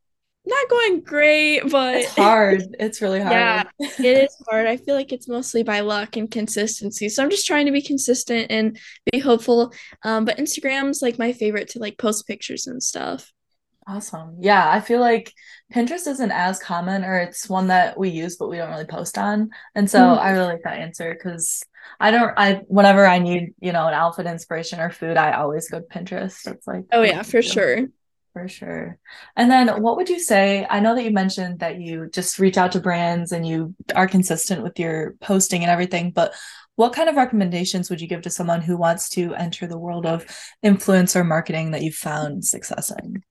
not 0.47 0.69
going 0.69 1.01
great, 1.03 1.61
but 1.71 2.07
It's 2.07 2.11
hard. 2.11 2.77
It's 2.79 3.01
really 3.01 3.21
hard. 3.23 3.49
yeah, 3.53 3.65
it 4.03 4.17
is 4.19 4.37
hard. 4.49 4.67
I 4.67 4.77
feel 4.77 4.95
like 4.95 5.13
it's 5.13 5.29
mostly 5.29 5.63
by 5.63 5.81
luck 5.81 6.17
and 6.17 6.31
consistency. 6.31 7.09
So 7.09 7.23
I'm 7.23 7.31
just 7.31 7.47
trying 7.47 7.67
to 7.67 7.73
be 7.73 7.83
consistent 7.83 8.51
and 8.51 8.79
be 9.13 9.19
hopeful. 9.21 9.73
Um, 10.05 10.25
but 10.25 10.39
Instagram's 10.39 11.03
like 11.03 11.19
my 11.19 11.33
favorite 11.33 11.69
to 11.71 11.79
like 11.79 11.99
post 11.99 12.27
pictures 12.27 12.67
and 12.67 12.83
stuff. 12.83 13.33
Awesome. 13.87 14.37
Yeah, 14.41 14.67
I 14.71 14.81
feel 14.81 14.99
like 15.01 15.31
Pinterest 15.75 16.07
isn't 16.07 16.31
as 16.31 16.59
common, 16.59 17.05
or 17.05 17.19
it's 17.19 17.51
one 17.51 17.67
that 17.69 17.99
we 17.99 18.09
use, 18.09 18.37
but 18.39 18.49
we 18.49 18.57
don't 18.57 18.71
really 18.71 18.87
post 18.87 19.19
on. 19.19 19.51
And 19.75 19.91
so 19.91 20.15
I 20.15 20.31
Mhm. 20.31 20.31
really 20.31 20.47
like 20.55 20.63
that 20.65 20.79
answer 20.79 21.13
because 21.13 21.63
I 22.01 22.11
don't, 22.11 22.33
I, 22.39 22.63
whenever 22.67 23.05
I 23.07 23.19
need, 23.19 23.55
you 23.61 23.73
know, 23.73 23.87
an 23.87 23.93
outfit 23.93 24.25
inspiration 24.27 24.81
or 24.81 24.91
food, 24.91 25.19
I 25.19 25.33
always 25.33 25.69
go 25.69 25.81
to 25.81 25.87
Pinterest. 25.87 26.51
It's 26.51 26.67
like, 26.67 26.85
Oh 26.93 27.03
yeah, 27.03 27.23
for 27.23 27.43
do. 27.43 27.43
sure. 27.43 27.89
For 28.35 28.49
sure. 28.49 28.99
And 29.37 29.49
then 29.49 29.69
what 29.81 29.97
would 29.97 30.09
you 30.09 30.19
say? 30.19 30.67
I 30.69 30.81
know 30.81 30.97
that 30.97 31.05
you 31.05 31.13
mentioned 31.13 31.61
that 31.61 31.81
you 31.81 32.11
just 32.13 32.41
reach 32.41 32.57
out 32.57 32.73
to 32.73 32.81
brands 32.81 33.31
and 33.31 33.47
you 33.47 33.77
are 33.95 34.09
consistent 34.09 34.65
with 34.65 34.77
your 34.77 35.15
posting 35.21 35.63
and 35.63 35.71
everything, 35.71 36.11
but 36.11 36.35
what 36.75 36.93
kind 36.93 37.09
of 37.09 37.15
recommendations 37.15 37.89
would 37.89 38.01
you 38.01 38.09
give 38.09 38.23
to 38.23 38.31
someone 38.31 38.61
who 38.61 38.77
wants 38.77 39.09
to 39.11 39.35
enter 39.35 39.69
the 39.69 39.79
world 39.79 40.05
of 40.05 40.27
influencer 40.65 41.25
marketing 41.25 41.71
that 41.71 41.83
you've 41.83 41.95
found 41.95 42.45
success 42.45 42.91
in? 43.03 43.23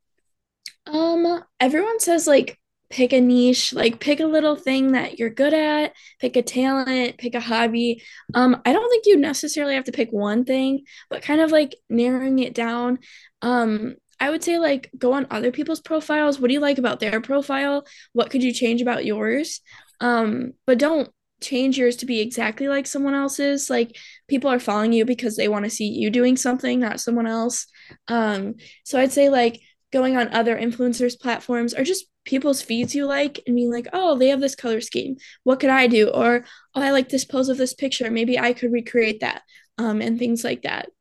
Um, 0.87 1.43
everyone 1.59 1.99
says 1.99 2.25
like 2.25 2.57
pick 2.89 3.11
a 3.11 3.19
niche, 3.19 3.73
like 3.73 3.99
pick 3.99 4.21
a 4.21 4.25
little 4.25 4.55
thing 4.55 4.93
that 4.93 5.19
you're 5.19 5.29
good 5.29 5.53
at, 5.53 5.93
pick 6.21 6.37
a 6.37 6.41
talent, 6.41 7.17
pick 7.17 7.35
a 7.35 7.41
hobby. 7.41 8.01
Um, 8.33 8.61
I 8.65 8.71
don't 8.71 8.89
think 8.89 9.05
you 9.05 9.17
necessarily 9.17 9.75
have 9.75 9.85
to 9.85 9.91
pick 9.91 10.11
one 10.11 10.45
thing, 10.45 10.85
but 11.09 11.23
kind 11.23 11.41
of 11.41 11.51
like 11.51 11.75
narrowing 11.89 12.39
it 12.39 12.53
down. 12.53 12.99
Um, 13.41 13.95
I 14.23 14.29
would 14.29 14.41
say 14.41 14.57
like 14.57 14.89
go 14.97 15.11
on 15.11 15.27
other 15.29 15.51
people's 15.51 15.81
profiles. 15.81 16.39
What 16.39 16.47
do 16.47 16.53
you 16.53 16.61
like 16.61 16.77
about 16.77 17.01
their 17.01 17.19
profile? 17.19 17.85
What 18.13 18.29
could 18.29 18.41
you 18.41 18.53
change 18.53 18.81
about 18.81 19.03
yours? 19.03 19.59
Um, 19.99 20.53
but 20.65 20.79
don't 20.79 21.09
change 21.41 21.77
yours 21.77 21.97
to 21.97 22.05
be 22.05 22.21
exactly 22.21 22.69
like 22.69 22.87
someone 22.87 23.15
else's. 23.15 23.69
Like 23.69 23.97
people 24.29 24.49
are 24.49 24.59
following 24.59 24.93
you 24.93 25.03
because 25.03 25.35
they 25.35 25.49
want 25.49 25.65
to 25.65 25.69
see 25.69 25.89
you 25.89 26.09
doing 26.09 26.37
something, 26.37 26.79
not 26.79 27.01
someone 27.01 27.27
else. 27.27 27.67
Um, 28.07 28.55
so 28.85 28.97
I'd 28.97 29.11
say 29.11 29.27
like 29.27 29.59
going 29.91 30.15
on 30.15 30.33
other 30.33 30.57
influencers 30.57 31.19
platforms 31.19 31.73
or 31.73 31.83
just 31.83 32.05
people's 32.23 32.61
feeds 32.61 32.95
you 32.95 33.05
like 33.05 33.41
and 33.45 33.57
being 33.57 33.73
like, 33.73 33.87
oh, 33.91 34.17
they 34.17 34.29
have 34.29 34.39
this 34.39 34.55
color 34.55 34.79
scheme. 34.79 35.17
What 35.43 35.59
could 35.59 35.69
I 35.69 35.87
do? 35.87 36.07
Or 36.07 36.45
oh, 36.75 36.81
I 36.81 36.91
like 36.91 37.09
this 37.09 37.25
pose 37.25 37.49
of 37.49 37.57
this 37.57 37.73
picture. 37.73 38.09
Maybe 38.09 38.39
I 38.39 38.53
could 38.53 38.71
recreate 38.71 39.19
that. 39.19 39.41
Um, 39.77 40.01
and 40.01 40.17
things 40.17 40.45
like 40.45 40.61
that. 40.61 40.91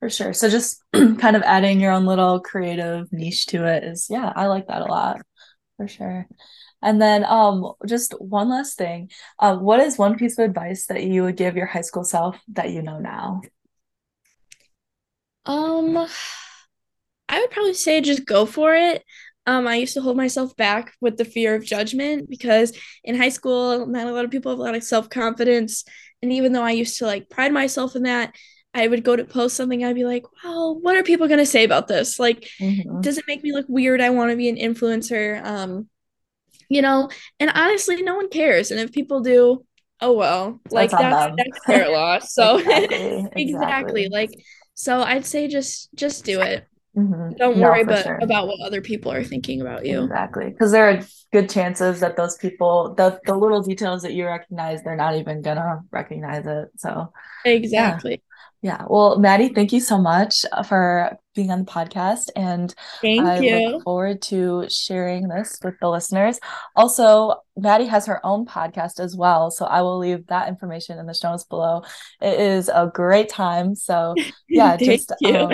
For 0.00 0.08
sure. 0.10 0.32
So 0.32 0.48
just 0.48 0.82
kind 0.92 1.36
of 1.36 1.42
adding 1.42 1.80
your 1.80 1.92
own 1.92 2.06
little 2.06 2.40
creative 2.40 3.12
niche 3.12 3.46
to 3.46 3.66
it 3.66 3.82
is 3.84 4.06
yeah, 4.08 4.32
I 4.34 4.46
like 4.46 4.68
that 4.68 4.82
a 4.82 4.86
lot. 4.86 5.22
For 5.76 5.88
sure. 5.88 6.26
And 6.82 7.02
then 7.02 7.24
um 7.24 7.72
just 7.86 8.12
one 8.20 8.48
last 8.48 8.78
thing. 8.78 9.10
Uh, 9.38 9.56
what 9.56 9.80
is 9.80 9.98
one 9.98 10.16
piece 10.16 10.38
of 10.38 10.44
advice 10.44 10.86
that 10.86 11.02
you 11.02 11.24
would 11.24 11.36
give 11.36 11.56
your 11.56 11.66
high 11.66 11.80
school 11.80 12.04
self 12.04 12.38
that 12.48 12.70
you 12.70 12.82
know 12.82 12.98
now? 13.00 13.42
Um 15.46 16.06
I 17.28 17.40
would 17.40 17.50
probably 17.50 17.74
say 17.74 18.00
just 18.00 18.24
go 18.26 18.46
for 18.46 18.74
it. 18.74 19.02
Um, 19.46 19.66
I 19.66 19.76
used 19.76 19.94
to 19.94 20.02
hold 20.02 20.16
myself 20.16 20.54
back 20.56 20.92
with 21.00 21.16
the 21.16 21.24
fear 21.24 21.54
of 21.54 21.64
judgment 21.64 22.28
because 22.28 22.72
in 23.02 23.16
high 23.16 23.30
school, 23.30 23.86
not 23.86 24.06
a 24.06 24.12
lot 24.12 24.24
of 24.24 24.30
people 24.30 24.52
have 24.52 24.58
a 24.58 24.62
lot 24.62 24.74
of 24.74 24.84
self 24.84 25.08
confidence. 25.08 25.84
And 26.22 26.32
even 26.32 26.52
though 26.52 26.62
I 26.62 26.72
used 26.72 26.98
to 26.98 27.06
like 27.06 27.30
pride 27.30 27.52
myself 27.52 27.96
in 27.96 28.02
that, 28.02 28.34
I 28.78 28.86
would 28.86 29.04
go 29.04 29.16
to 29.16 29.24
post 29.24 29.56
something, 29.56 29.84
I'd 29.84 29.94
be 29.94 30.04
like, 30.04 30.24
well, 30.44 30.78
what 30.78 30.96
are 30.96 31.02
people 31.02 31.26
going 31.26 31.38
to 31.38 31.46
say 31.46 31.64
about 31.64 31.88
this? 31.88 32.18
Like, 32.18 32.48
mm-hmm. 32.60 33.00
does 33.00 33.18
it 33.18 33.24
make 33.26 33.42
me 33.42 33.52
look 33.52 33.66
weird? 33.68 34.00
I 34.00 34.10
want 34.10 34.30
to 34.30 34.36
be 34.36 34.48
an 34.48 34.56
influencer. 34.56 35.42
Um, 35.44 35.88
you 36.68 36.82
know, 36.82 37.10
and 37.40 37.50
honestly, 37.54 38.02
no 38.02 38.16
one 38.16 38.28
cares. 38.28 38.70
And 38.70 38.78
if 38.78 38.92
people 38.92 39.20
do, 39.20 39.64
oh 40.00 40.12
well, 40.12 40.60
like 40.70 40.90
that's, 40.90 41.36
that's 41.36 41.66
their 41.66 41.90
loss. 41.92 42.32
So 42.32 42.58
exactly. 42.66 43.30
exactly. 43.36 44.08
Like, 44.08 44.30
so 44.74 45.02
I'd 45.02 45.26
say 45.26 45.48
just 45.48 45.88
just 45.94 46.24
do 46.24 46.40
it. 46.40 46.66
Mm-hmm. 46.96 47.36
Don't 47.38 47.58
no, 47.58 47.68
worry 47.68 47.82
about, 47.82 48.04
sure. 48.04 48.18
about 48.20 48.48
what 48.48 48.60
other 48.60 48.80
people 48.80 49.12
are 49.12 49.22
thinking 49.22 49.60
about 49.60 49.86
you. 49.86 50.02
Exactly. 50.04 50.50
Because 50.50 50.72
there 50.72 50.90
are 50.90 51.00
good 51.32 51.48
chances 51.48 52.00
that 52.00 52.16
those 52.16 52.36
people, 52.36 52.94
the, 52.96 53.20
the 53.24 53.36
little 53.36 53.62
details 53.62 54.02
that 54.02 54.14
you 54.14 54.26
recognize, 54.26 54.82
they're 54.82 54.96
not 54.96 55.14
even 55.14 55.42
going 55.42 55.58
to 55.58 55.80
recognize 55.92 56.46
it. 56.46 56.68
So, 56.76 57.12
exactly. 57.44 58.22
Yeah. 58.60 58.84
Well, 58.88 59.18
Maddie, 59.18 59.50
thank 59.50 59.72
you 59.72 59.80
so 59.80 59.98
much 59.98 60.44
uh, 60.50 60.64
for 60.64 61.16
being 61.34 61.52
on 61.52 61.60
the 61.60 61.70
podcast. 61.70 62.30
And 62.34 62.74
thank 63.00 63.24
I 63.24 63.38
you. 63.38 63.56
look 63.56 63.84
forward 63.84 64.20
to 64.22 64.66
sharing 64.68 65.28
this 65.28 65.58
with 65.62 65.74
the 65.80 65.88
listeners. 65.88 66.40
Also, 66.74 67.36
Maddie 67.56 67.86
has 67.86 68.06
her 68.06 68.24
own 68.26 68.46
podcast 68.46 68.98
as 68.98 69.14
well. 69.14 69.52
So 69.52 69.64
I 69.64 69.82
will 69.82 69.98
leave 69.98 70.26
that 70.26 70.48
information 70.48 70.98
in 70.98 71.06
the 71.06 71.14
show 71.14 71.30
notes 71.30 71.44
below. 71.44 71.82
It 72.20 72.40
is 72.40 72.68
a 72.68 72.90
great 72.92 73.28
time. 73.28 73.76
So 73.76 74.16
yeah, 74.48 74.76
just 74.76 75.12
um, 75.24 75.52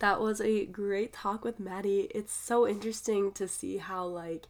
that 0.00 0.20
was 0.20 0.40
a 0.40 0.66
great 0.66 1.12
talk 1.12 1.44
with 1.44 1.60
Maddie. 1.60 2.08
It's 2.12 2.32
so 2.32 2.66
interesting 2.66 3.30
to 3.32 3.46
see 3.46 3.76
how 3.76 4.04
like 4.04 4.48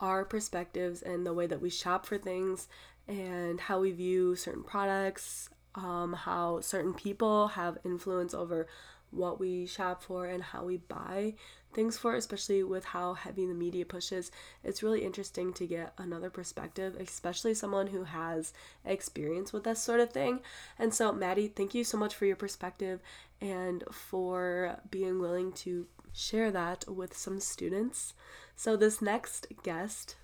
our 0.00 0.24
perspectives 0.24 1.02
and 1.02 1.26
the 1.26 1.34
way 1.34 1.46
that 1.46 1.60
we 1.60 1.68
shop 1.68 2.06
for 2.06 2.16
things 2.16 2.66
and 3.06 3.60
how 3.60 3.80
we 3.80 3.90
view 3.90 4.36
certain 4.36 4.62
products 4.62 5.50
um, 5.74 6.12
how 6.12 6.60
certain 6.60 6.94
people 6.94 7.48
have 7.48 7.78
influence 7.84 8.34
over 8.34 8.66
what 9.10 9.40
we 9.40 9.66
shop 9.66 10.02
for 10.02 10.26
and 10.26 10.42
how 10.42 10.64
we 10.64 10.76
buy 10.76 11.34
things 11.72 11.98
for, 11.98 12.14
especially 12.14 12.62
with 12.62 12.84
how 12.84 13.14
heavy 13.14 13.46
the 13.46 13.54
media 13.54 13.84
pushes. 13.84 14.30
It's 14.64 14.82
really 14.82 15.04
interesting 15.04 15.52
to 15.54 15.66
get 15.66 15.92
another 15.98 16.30
perspective, 16.30 16.96
especially 16.98 17.54
someone 17.54 17.88
who 17.88 18.04
has 18.04 18.52
experience 18.84 19.52
with 19.52 19.64
this 19.64 19.80
sort 19.80 20.00
of 20.00 20.10
thing. 20.10 20.40
And 20.78 20.92
so, 20.92 21.12
Maddie, 21.12 21.48
thank 21.48 21.74
you 21.74 21.84
so 21.84 21.98
much 21.98 22.14
for 22.14 22.26
your 22.26 22.36
perspective 22.36 23.00
and 23.40 23.84
for 23.90 24.78
being 24.90 25.20
willing 25.20 25.52
to 25.52 25.86
share 26.12 26.50
that 26.50 26.84
with 26.88 27.16
some 27.16 27.40
students. 27.40 28.14
So, 28.56 28.76
this 28.76 29.00
next 29.00 29.46
guest 29.62 30.16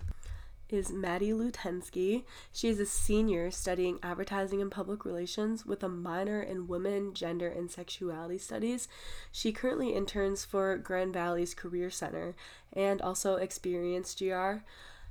is 0.69 0.91
Maddie 0.91 1.31
Lutensky. 1.31 2.23
She 2.51 2.69
is 2.69 2.79
a 2.79 2.85
senior 2.85 3.51
studying 3.51 3.99
advertising 4.01 4.61
and 4.61 4.71
public 4.71 5.05
relations 5.05 5.65
with 5.65 5.83
a 5.83 5.89
minor 5.89 6.41
in 6.41 6.67
women, 6.67 7.13
gender, 7.13 7.47
and 7.47 7.69
sexuality 7.69 8.37
studies. 8.37 8.87
She 9.31 9.51
currently 9.51 9.93
interns 9.93 10.43
for 10.43 10.77
Grand 10.77 11.13
Valley's 11.13 11.53
Career 11.53 11.89
Center 11.89 12.35
and 12.73 13.01
also 13.01 13.35
Experience 13.35 14.15
GR. 14.15 14.63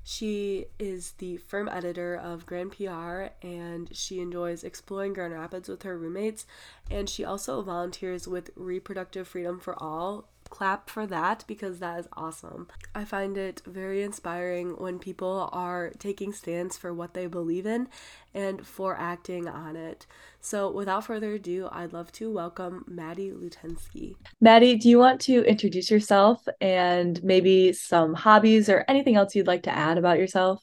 She 0.06 0.66
is 0.78 1.12
the 1.12 1.38
firm 1.38 1.66
editor 1.68 2.14
of 2.14 2.44
Grand 2.44 2.72
PR 2.72 3.28
and 3.40 3.88
she 3.96 4.20
enjoys 4.20 4.62
exploring 4.62 5.14
Grand 5.14 5.32
Rapids 5.32 5.68
with 5.68 5.82
her 5.82 5.96
roommates. 5.96 6.46
And 6.90 7.08
she 7.08 7.24
also 7.24 7.62
volunteers 7.62 8.28
with 8.28 8.50
Reproductive 8.54 9.26
Freedom 9.26 9.58
for 9.58 9.82
All, 9.82 10.28
clap 10.50 10.88
for 10.88 11.06
that 11.06 11.44
because 11.46 11.78
that 11.78 12.00
is 12.00 12.08
awesome. 12.14 12.68
I 12.94 13.04
find 13.04 13.36
it 13.36 13.62
very 13.66 14.02
inspiring 14.02 14.76
when 14.78 14.98
people 14.98 15.48
are 15.52 15.90
taking 15.98 16.32
stands 16.32 16.76
for 16.76 16.92
what 16.92 17.14
they 17.14 17.26
believe 17.26 17.66
in 17.66 17.88
and 18.32 18.66
for 18.66 18.96
acting 18.98 19.48
on 19.48 19.76
it. 19.76 20.06
So, 20.40 20.70
without 20.70 21.04
further 21.04 21.34
ado, 21.34 21.68
I'd 21.72 21.92
love 21.92 22.12
to 22.12 22.30
welcome 22.30 22.84
Maddie 22.86 23.30
Lutensky. 23.30 24.16
Maddie, 24.40 24.76
do 24.76 24.88
you 24.88 24.98
want 24.98 25.20
to 25.22 25.44
introduce 25.44 25.90
yourself 25.90 26.46
and 26.60 27.22
maybe 27.22 27.72
some 27.72 28.14
hobbies 28.14 28.68
or 28.68 28.84
anything 28.88 29.16
else 29.16 29.34
you'd 29.34 29.46
like 29.46 29.62
to 29.64 29.74
add 29.74 29.98
about 29.98 30.18
yourself? 30.18 30.62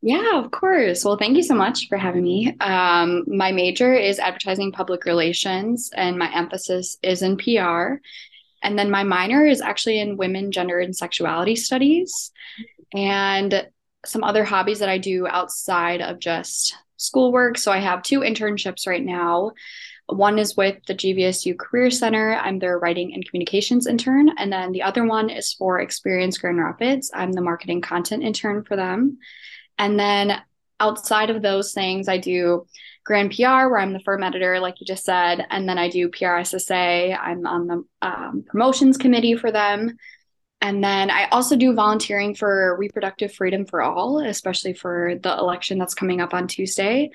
Yeah, 0.00 0.38
of 0.38 0.52
course. 0.52 1.04
Well, 1.04 1.16
thank 1.16 1.36
you 1.36 1.42
so 1.42 1.54
much 1.54 1.88
for 1.88 1.98
having 1.98 2.22
me. 2.22 2.56
Um, 2.60 3.24
my 3.26 3.50
major 3.50 3.92
is 3.94 4.20
advertising 4.20 4.70
public 4.70 5.04
relations, 5.04 5.90
and 5.96 6.16
my 6.16 6.32
emphasis 6.32 6.96
is 7.02 7.22
in 7.22 7.36
PR. 7.36 8.00
And 8.62 8.78
then 8.78 8.90
my 8.90 9.04
minor 9.04 9.46
is 9.46 9.60
actually 9.60 10.00
in 10.00 10.16
women, 10.16 10.52
gender, 10.52 10.78
and 10.78 10.94
sexuality 10.96 11.56
studies. 11.56 12.32
And 12.94 13.68
some 14.04 14.24
other 14.24 14.44
hobbies 14.44 14.78
that 14.78 14.88
I 14.88 14.98
do 14.98 15.26
outside 15.26 16.00
of 16.00 16.18
just 16.18 16.76
schoolwork. 16.96 17.58
So 17.58 17.72
I 17.72 17.78
have 17.78 18.02
two 18.02 18.20
internships 18.20 18.86
right 18.86 19.04
now. 19.04 19.52
One 20.06 20.38
is 20.38 20.56
with 20.56 20.78
the 20.86 20.94
GVSU 20.94 21.58
Career 21.58 21.90
Center. 21.90 22.34
I'm 22.34 22.58
their 22.58 22.78
writing 22.78 23.12
and 23.12 23.28
communications 23.28 23.86
intern. 23.86 24.30
And 24.38 24.50
then 24.52 24.72
the 24.72 24.82
other 24.82 25.04
one 25.04 25.28
is 25.28 25.52
for 25.52 25.80
Experience 25.80 26.38
Grand 26.38 26.58
Rapids. 26.58 27.10
I'm 27.12 27.32
the 27.32 27.42
marketing 27.42 27.82
content 27.82 28.22
intern 28.22 28.64
for 28.64 28.74
them. 28.74 29.18
And 29.78 29.98
then 30.00 30.40
outside 30.80 31.30
of 31.30 31.42
those 31.42 31.72
things, 31.74 32.08
I 32.08 32.18
do 32.18 32.66
Grand 33.08 33.34
PR, 33.34 33.70
where 33.70 33.78
I'm 33.78 33.94
the 33.94 34.00
firm 34.00 34.22
editor, 34.22 34.60
like 34.60 34.80
you 34.80 34.86
just 34.86 35.06
said, 35.06 35.46
and 35.48 35.66
then 35.66 35.78
I 35.78 35.88
do 35.88 36.10
PRSSA. 36.10 37.18
I'm 37.18 37.46
on 37.46 37.66
the 37.66 37.84
um, 38.02 38.44
promotions 38.46 38.98
committee 38.98 39.34
for 39.34 39.50
them. 39.50 39.96
And 40.60 40.84
then 40.84 41.10
I 41.10 41.26
also 41.28 41.56
do 41.56 41.72
volunteering 41.72 42.34
for 42.34 42.76
Reproductive 42.78 43.32
Freedom 43.32 43.64
for 43.64 43.80
All, 43.80 44.18
especially 44.18 44.74
for 44.74 45.14
the 45.22 45.32
election 45.38 45.78
that's 45.78 45.94
coming 45.94 46.20
up 46.20 46.34
on 46.34 46.48
Tuesday. 46.48 47.08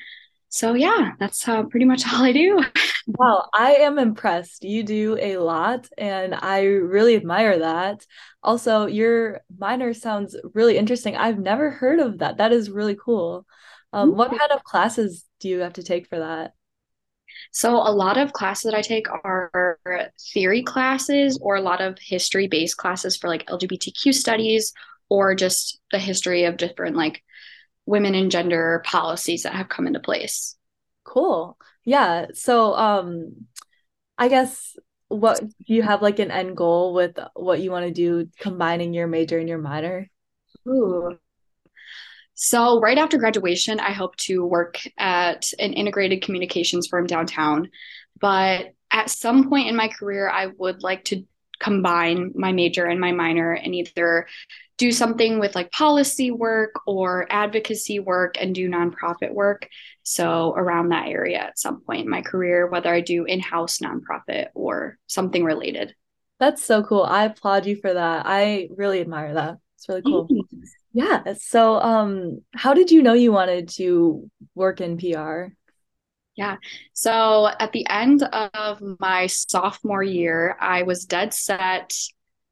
So, 0.49 0.73
yeah, 0.73 1.11
that's 1.19 1.47
uh, 1.47 1.61
pretty 1.61 1.85
much 1.85 2.01
all 2.11 2.23
I 2.23 2.31
do. 2.31 2.63
wow, 3.05 3.47
I 3.53 3.75
am 3.75 3.99
impressed. 3.99 4.63
You 4.63 4.81
do 4.81 5.15
a 5.21 5.37
lot, 5.37 5.87
and 5.95 6.33
I 6.33 6.63
really 6.63 7.15
admire 7.15 7.59
that. 7.59 8.03
Also, 8.41 8.87
your 8.87 9.41
minor 9.59 9.93
sounds 9.93 10.35
really 10.55 10.75
interesting. 10.75 11.15
I've 11.15 11.37
never 11.37 11.69
heard 11.69 11.99
of 11.99 12.17
that. 12.17 12.37
That 12.37 12.51
is 12.51 12.71
really 12.71 12.95
cool. 12.95 13.45
Um, 13.93 14.17
what 14.17 14.29
kind 14.29 14.51
of 14.51 14.63
classes 14.63 15.23
do 15.43 15.49
you 15.49 15.59
have 15.59 15.73
to 15.73 15.83
take 15.83 16.07
for 16.07 16.19
that? 16.19 16.53
So, 17.51 17.75
a 17.75 17.91
lot 17.91 18.17
of 18.17 18.31
classes 18.33 18.71
that 18.71 18.77
I 18.77 18.81
take 18.81 19.07
are 19.09 19.77
theory 20.33 20.63
classes 20.63 21.37
or 21.41 21.55
a 21.55 21.61
lot 21.61 21.81
of 21.81 21.97
history 21.99 22.47
based 22.47 22.77
classes 22.77 23.17
for 23.17 23.27
like 23.27 23.45
LGBTQ 23.47 24.13
studies 24.13 24.73
or 25.09 25.35
just 25.35 25.79
the 25.91 25.99
history 25.99 26.45
of 26.45 26.57
different 26.57 26.95
like 26.95 27.21
women 27.85 28.15
and 28.15 28.31
gender 28.31 28.81
policies 28.85 29.43
that 29.43 29.53
have 29.53 29.67
come 29.67 29.85
into 29.85 29.99
place. 29.99 30.55
Cool. 31.03 31.57
Yeah. 31.83 32.27
So, 32.33 32.73
um, 32.75 33.45
I 34.17 34.29
guess 34.29 34.77
what 35.09 35.41
do 35.41 35.73
you 35.73 35.83
have 35.83 36.01
like 36.01 36.19
an 36.19 36.31
end 36.31 36.55
goal 36.55 36.93
with 36.93 37.19
what 37.33 37.59
you 37.59 37.71
want 37.71 37.85
to 37.85 37.91
do 37.91 38.29
combining 38.39 38.93
your 38.93 39.07
major 39.07 39.37
and 39.37 39.49
your 39.49 39.57
minor? 39.57 40.09
Ooh, 40.67 41.19
so, 42.35 42.79
right 42.79 42.97
after 42.97 43.17
graduation, 43.17 43.79
I 43.79 43.91
hope 43.91 44.15
to 44.17 44.45
work 44.45 44.79
at 44.97 45.51
an 45.59 45.73
integrated 45.73 46.23
communications 46.23 46.87
firm 46.87 47.05
downtown. 47.05 47.69
But 48.19 48.73
at 48.91 49.09
some 49.09 49.49
point 49.49 49.67
in 49.67 49.75
my 49.75 49.87
career, 49.87 50.29
I 50.29 50.47
would 50.57 50.81
like 50.81 51.03
to 51.05 51.23
combine 51.59 52.31
my 52.35 52.51
major 52.51 52.85
and 52.85 52.99
my 52.99 53.11
minor 53.11 53.53
and 53.53 53.75
either 53.75 54.27
do 54.77 54.91
something 54.91 55.39
with 55.39 55.55
like 55.55 55.71
policy 55.71 56.31
work 56.31 56.71
or 56.87 57.27
advocacy 57.29 57.99
work 57.99 58.35
and 58.39 58.55
do 58.55 58.67
nonprofit 58.67 59.31
work. 59.31 59.69
So, 60.01 60.53
around 60.57 60.89
that 60.89 61.07
area 61.09 61.37
at 61.37 61.59
some 61.59 61.81
point 61.81 62.01
in 62.01 62.09
my 62.09 62.23
career, 62.23 62.67
whether 62.67 62.91
I 62.91 63.01
do 63.01 63.25
in 63.25 63.39
house 63.41 63.77
nonprofit 63.77 64.47
or 64.55 64.97
something 65.05 65.43
related. 65.43 65.95
That's 66.39 66.63
so 66.63 66.83
cool. 66.83 67.03
I 67.03 67.25
applaud 67.25 67.67
you 67.67 67.75
for 67.75 67.93
that. 67.93 68.23
I 68.25 68.69
really 68.75 69.01
admire 69.01 69.35
that. 69.35 69.57
It's 69.77 69.87
really 69.87 70.01
cool. 70.01 70.27
Yeah. 70.93 71.33
So, 71.39 71.81
um, 71.81 72.41
how 72.53 72.73
did 72.73 72.91
you 72.91 73.01
know 73.01 73.13
you 73.13 73.31
wanted 73.31 73.69
to 73.77 74.29
work 74.55 74.79
in 74.79 74.97
PR? 74.97 75.55
Yeah. 76.35 76.57
So 76.93 77.47
at 77.59 77.71
the 77.73 77.85
end 77.89 78.23
of 78.23 78.81
my 78.99 79.27
sophomore 79.27 80.03
year, 80.03 80.57
I 80.59 80.83
was 80.83 81.05
dead 81.05 81.33
set 81.33 81.93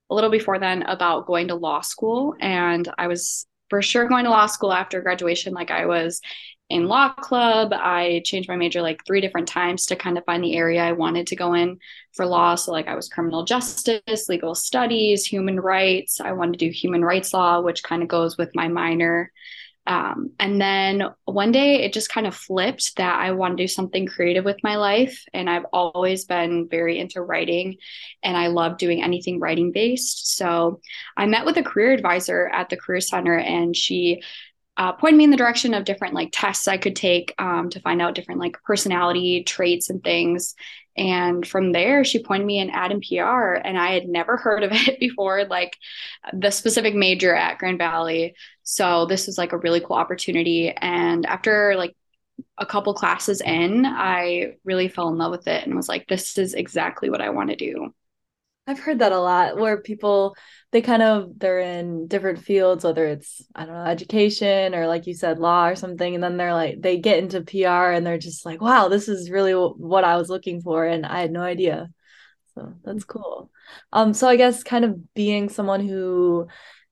a 0.10 0.16
little 0.16 0.30
before 0.30 0.60
then 0.60 0.84
about 0.84 1.26
going 1.26 1.48
to 1.48 1.56
law 1.56 1.82
school. 1.82 2.36
And 2.40 2.88
I 2.98 3.08
was 3.08 3.48
for 3.70 3.82
sure 3.82 4.08
going 4.08 4.26
to 4.26 4.30
law 4.30 4.46
school 4.46 4.74
after 4.74 5.02
graduation. 5.02 5.54
Like 5.54 5.72
I 5.72 5.86
was 5.88 6.22
in 6.72 6.88
law 6.88 7.14
club. 7.14 7.74
I 7.74 8.22
changed 8.26 8.50
my 8.50 8.56
major 8.56 8.82
like 8.82 9.06
three 9.06 9.22
different 9.22 9.48
times 9.48 9.86
to 9.88 9.96
kind 9.96 10.18
of 10.18 10.26
find 10.26 10.44
the 10.44 10.56
area 10.56 10.84
I 10.84 10.94
wanted 10.94 11.28
to 11.28 11.36
go 11.36 11.54
in 11.54 11.80
for 12.14 12.26
law. 12.26 12.56
So, 12.56 12.72
like, 12.72 12.88
I 12.88 12.96
was 12.96 13.10
criminal 13.10 13.44
justice, 13.44 14.30
legal 14.30 14.56
studies, 14.56 15.26
human 15.26 15.60
rights. 15.60 16.22
I 16.22 16.32
wanted 16.32 16.60
to 16.60 16.66
do 16.66 16.72
human 16.72 17.04
rights 17.04 17.34
law, 17.34 17.62
which 17.62 17.84
kind 17.84 18.02
of 18.02 18.08
goes 18.08 18.38
with 18.38 18.56
my 18.56 18.68
minor. 18.68 19.32
Um, 19.88 20.32
and 20.40 20.62
then 20.62 21.04
one 21.26 21.52
day 21.52 21.84
it 21.84 21.92
just 21.92 22.12
kind 22.12 22.28
of 22.28 22.36
flipped 22.36 22.98
that 22.98 23.20
I 23.20 23.32
want 23.32 23.58
to 23.58 23.64
do 23.64 23.68
something 23.68 24.06
creative 24.06 24.46
with 24.46 24.64
my 24.64 24.76
life. 24.76 25.26
And 25.34 25.50
I've 25.50 25.66
always 25.74 26.26
been 26.26 26.68
very 26.70 27.00
into 27.00 27.22
writing 27.22 27.78
and 28.22 28.38
I 28.38 28.48
love 28.48 28.78
doing 28.78 29.04
anything 29.04 29.40
writing 29.40 29.72
based. 29.72 30.38
So 30.38 30.82
I 31.18 31.26
met 31.26 31.46
with 31.46 31.58
a 31.58 31.64
career 31.64 31.94
advisor 31.94 32.48
at 32.48 32.70
the 32.70 32.78
Career 32.78 33.02
Center 33.02 33.38
and 33.38 33.76
she 33.76 34.22
uh, 34.82 34.92
pointed 34.92 35.16
me 35.16 35.26
in 35.26 35.30
the 35.30 35.38
direction 35.38 35.76
of 35.76 35.86
different 35.86 36.16
like 36.16 36.30
tests 36.32 36.68
I 36.68 36.78
could 36.78 36.96
take 36.96 37.36
um, 37.38 37.70
to 37.70 37.80
find 37.82 38.02
out 38.02 38.16
different 38.16 38.40
like 38.40 38.58
personality 38.64 39.44
traits 39.44 39.92
and 39.92 40.04
things. 40.04 40.56
And 40.98 41.48
from 41.48 41.72
there, 41.72 42.04
she 42.04 42.24
pointed 42.24 42.48
me 42.48 42.58
in 42.58 42.72
ad 42.72 42.92
and 42.92 43.06
PR, 43.08 43.54
and 43.64 43.78
I 43.78 43.92
had 43.92 44.08
never 44.08 44.38
heard 44.38 44.64
of 44.64 44.72
it 44.74 45.00
before, 45.00 45.46
like 45.46 45.78
the 46.34 46.50
specific 46.50 46.96
major 46.96 47.36
at 47.36 47.60
Grand 47.60 47.78
Valley. 47.78 48.34
So 48.64 49.06
this 49.06 49.28
was 49.28 49.38
like 49.38 49.52
a 49.52 49.60
really 49.60 49.82
cool 49.82 49.98
opportunity. 49.98 50.72
And 50.72 51.28
after 51.28 51.76
like 51.78 51.96
a 52.58 52.66
couple 52.66 52.96
classes 52.96 53.40
in, 53.40 53.86
I 53.86 54.56
really 54.64 54.88
fell 54.88 55.10
in 55.10 55.18
love 55.20 55.30
with 55.30 55.48
it 55.48 55.64
and 55.64 55.76
was 55.76 55.90
like, 55.90 56.08
this 56.08 56.40
is 56.40 56.56
exactly 56.56 57.12
what 57.12 57.22
I 57.22 57.30
want 57.30 57.52
to 57.52 57.56
do. 57.56 57.94
I've 58.72 58.80
heard 58.80 59.00
that 59.00 59.12
a 59.12 59.20
lot 59.20 59.58
where 59.58 59.82
people 59.82 60.36
they 60.72 60.82
kind 60.82 61.04
of 61.04 61.38
they're 61.38 61.60
in 61.60 62.08
different 62.08 62.40
fields 62.40 62.86
whether 62.86 63.06
it's 63.06 63.44
I 63.54 63.66
don't 63.66 63.76
know 63.76 63.84
education 63.84 64.74
or 64.74 64.88
like 64.88 65.08
you 65.08 65.14
said 65.14 65.40
law 65.40 65.68
or 65.68 65.76
something 65.76 66.16
and 66.16 66.24
then 66.24 66.38
they're 66.38 66.54
like 66.54 66.82
they 66.82 66.98
get 66.98 67.20
into 67.20 67.42
PR 67.42 67.92
and 67.92 68.06
they're 68.06 68.18
just 68.18 68.46
like 68.46 68.62
wow 68.62 68.88
this 68.88 69.10
is 69.10 69.30
really 69.30 69.54
what 69.54 70.06
I 70.06 70.16
was 70.16 70.30
looking 70.30 70.62
for 70.62 70.86
and 70.86 71.06
I 71.06 71.20
had 71.20 71.32
no 71.32 71.42
idea. 71.42 71.90
So 72.56 72.74
that's 72.84 73.04
cool. 73.04 73.52
Um 73.92 74.14
so 74.14 74.30
I 74.30 74.38
guess 74.38 74.64
kind 74.64 74.86
of 74.86 75.14
being 75.14 75.50
someone 75.50 75.86
who 75.86 76.48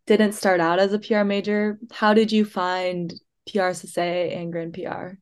didn't 0.05 0.33
start 0.33 0.59
out 0.59 0.79
as 0.79 0.91
a 0.91 0.99
PR 0.99 1.23
major, 1.23 1.79
how 1.91 2.13
did 2.13 2.31
you 2.31 2.43
find 2.43 3.13
PRSSA 3.47 4.35
and 4.35 4.51
Grand 4.51 4.73
PR? 4.73 5.17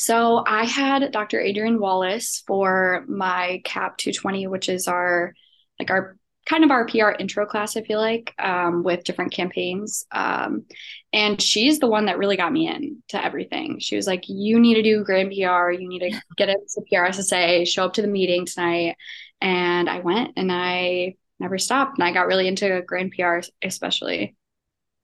So 0.00 0.44
I 0.46 0.64
had 0.64 1.10
Dr. 1.10 1.40
Adrian 1.40 1.80
Wallace 1.80 2.44
for 2.46 3.04
my 3.08 3.60
CAP 3.64 3.98
220, 3.98 4.46
which 4.46 4.68
is 4.68 4.86
our 4.86 5.34
like 5.80 5.90
our 5.90 6.16
kind 6.46 6.62
of 6.62 6.70
our 6.70 6.86
PR 6.86 7.10
intro 7.18 7.44
class, 7.46 7.76
I 7.76 7.82
feel 7.82 7.98
like, 7.98 8.32
um, 8.38 8.84
with 8.84 9.02
different 9.02 9.32
campaigns. 9.32 10.06
Um, 10.12 10.66
and 11.12 11.42
she's 11.42 11.80
the 11.80 11.88
one 11.88 12.06
that 12.06 12.16
really 12.16 12.36
got 12.36 12.52
me 12.52 12.68
in 12.68 13.02
to 13.08 13.22
everything. 13.22 13.80
She 13.80 13.96
was 13.96 14.06
like, 14.06 14.28
"You 14.28 14.60
need 14.60 14.74
to 14.74 14.84
do 14.84 15.02
Grand 15.02 15.30
PR. 15.30 15.72
You 15.72 15.88
need 15.88 16.08
to 16.08 16.22
get 16.36 16.48
into 16.48 16.84
PRSSA. 16.92 17.66
Show 17.66 17.86
up 17.86 17.94
to 17.94 18.02
the 18.02 18.06
meeting 18.06 18.46
tonight." 18.46 18.94
And 19.40 19.90
I 19.90 19.98
went, 19.98 20.34
and 20.36 20.52
I 20.52 21.16
never 21.40 21.58
stopped. 21.58 21.98
And 21.98 22.06
I 22.06 22.12
got 22.12 22.28
really 22.28 22.46
into 22.46 22.84
Grand 22.86 23.14
PR, 23.18 23.40
especially. 23.62 24.36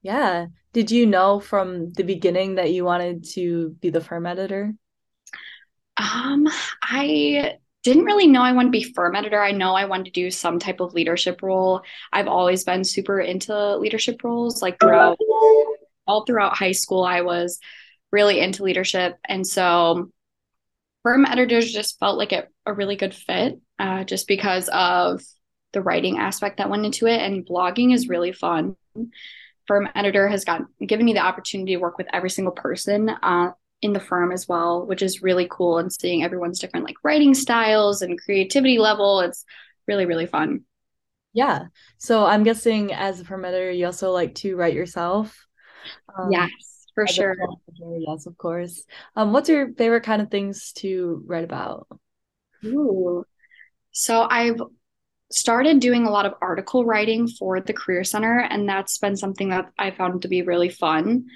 Yeah. 0.03 0.47
Did 0.73 0.93
you 0.93 1.05
know 1.05 1.41
from 1.41 1.93
the 1.95 2.05
beginning 2.05 2.57
that 2.57 2.73
you 2.73 2.85
wanted 2.85 3.25
to 3.31 3.71
be 3.81 3.91
the 3.91 4.01
firm 4.01 4.27
editor? 4.27 4.73
Um, 5.97 6.49
I 6.83 7.59
didn't 7.83 8.05
really 8.05 8.27
know 8.27 8.43
I 8.43 8.53
wanted 8.53 8.69
to 8.69 8.79
be 8.79 8.93
firm 8.95 9.15
editor. 9.15 9.41
I 9.41 9.53
know 9.53 9.75
I 9.75 9.85
wanted 9.85 10.07
to 10.07 10.11
do 10.11 10.31
some 10.31 10.59
type 10.59 10.81
of 10.81 10.95
leadership 10.95 11.43
role. 11.43 11.83
I've 12.13 12.29
always 12.29 12.65
been 12.65 12.83
super 12.83 13.21
into 13.21 13.77
leadership 13.77 14.25
roles. 14.25 14.63
Like 14.63 14.81
throughout 14.81 15.19
all 16.07 16.25
throughout 16.25 16.57
high 16.57 16.73
school, 16.73 17.05
I 17.05 17.21
was 17.21 17.61
really 18.11 18.41
into 18.41 18.63
leadership. 18.63 19.19
And 19.29 19.47
so 19.47 20.11
firm 21.03 21.27
editors 21.27 21.73
just 21.73 21.99
felt 21.99 22.17
like 22.17 22.33
a, 22.33 22.45
a 22.65 22.73
really 22.73 22.97
good 22.97 23.15
fit 23.15 23.61
uh, 23.79 24.05
just 24.05 24.27
because 24.27 24.69
of 24.73 25.23
the 25.73 25.83
writing 25.83 26.19
aspect 26.19 26.59
that 26.59 26.71
went 26.71 26.87
into 26.87 27.07
it. 27.07 27.21
And 27.21 27.47
blogging 27.47 27.93
is 27.93 28.09
really 28.09 28.33
fun. 28.33 28.77
Firm 29.67 29.89
editor 29.95 30.29
has 30.29 30.45
got 30.45 30.63
given 30.85 31.05
me 31.05 31.13
the 31.13 31.21
opportunity 31.21 31.75
to 31.75 31.81
work 31.81 31.99
with 31.99 32.07
every 32.13 32.31
single 32.31 32.53
person 32.53 33.11
uh, 33.11 33.51
in 33.85 33.93
the 33.93 34.01
firm 34.01 34.33
as 34.33 34.49
well, 34.49 34.87
which 34.87 35.03
is 35.03 35.23
really 35.23 35.47
cool 35.51 35.77
and 35.77 35.93
seeing 35.93 36.25
everyone's 36.25 36.59
different 36.59 36.87
like 36.87 36.97
writing 37.05 37.35
styles 37.35 38.01
and 38.01 38.19
creativity 38.19 38.79
level. 38.79 39.21
It's 39.21 39.45
really, 39.87 40.07
really 40.07 40.25
fun. 40.25 40.63
Yeah. 41.35 41.67
So 41.99 42.25
I'm 42.25 42.45
guessing 42.45 42.95
as 42.95 43.21
a 43.21 43.25
firm 43.27 43.45
editor, 43.45 43.71
you 43.71 43.85
also 43.85 44.11
like 44.11 44.37
to 44.37 44.57
write 44.57 44.73
yourself. 44.73 45.47
Um, 46.19 46.33
yes, 46.33 46.49
for 46.95 47.07
sure. 47.07 47.37
Yes, 47.99 48.25
of 48.25 48.39
course. 48.39 48.87
Um, 49.17 49.35
what's 49.35 49.51
your 49.51 49.75
favorite 49.75 50.05
kind 50.05 50.23
of 50.23 50.31
things 50.31 50.73
to 50.77 51.23
write 51.27 51.45
about? 51.45 51.87
Ooh. 52.65 53.27
So 53.93 54.23
I've 54.23 54.63
started 55.31 55.79
doing 55.81 56.07
a 56.07 56.11
lot 56.11 56.25
of 56.25 56.33
article 56.41 56.87
writing 56.87 57.29
for 57.29 57.61
the 57.61 57.75
Career 57.75 58.03
Center, 58.03 58.39
and 58.39 58.67
that's 58.67 58.97
been 58.97 59.17
something 59.17 59.51
that 59.51 59.71
I 59.77 59.91
found 59.91 60.23
to 60.23 60.29
be 60.29 60.41
really 60.41 60.71
fun 60.71 61.27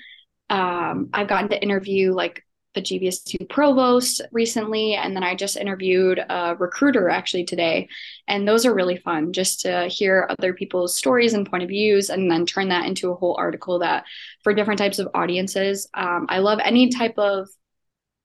um, 0.51 1.11
I've 1.13 1.29
gotten 1.29 1.49
to 1.51 1.63
interview 1.63 2.13
like 2.13 2.45
the 2.75 2.83
GVSU 2.83 3.49
provost 3.49 4.21
recently, 4.31 4.95
and 4.95 5.15
then 5.17 5.23
I 5.23 5.35
just 5.35 5.57
interviewed 5.57 6.19
a 6.19 6.55
recruiter 6.57 7.09
actually 7.09 7.45
today. 7.45 7.89
And 8.29 8.47
those 8.47 8.67
are 8.67 8.75
really 8.75 8.97
fun 8.97 9.33
just 9.33 9.61
to 9.63 9.89
hear 9.89 10.29
other 10.39 10.53
people's 10.53 10.97
stories 10.97 11.35
and 11.35 11.49
point 11.49 11.63
of 11.63 11.69
views, 11.69 12.11
and 12.11 12.31
then 12.31 12.47
turn 12.47 12.69
that 12.69 12.87
into 12.87 13.11
a 13.11 13.15
whole 13.15 13.37
article 13.39 13.79
that 13.81 14.05
for 14.45 14.55
different 14.55 14.79
types 14.79 14.99
of 14.99 15.09
audiences. 15.15 15.89
Um, 15.95 16.27
I 16.29 16.39
love 16.39 16.61
any 16.63 16.91
type 16.91 17.19
of 17.19 17.49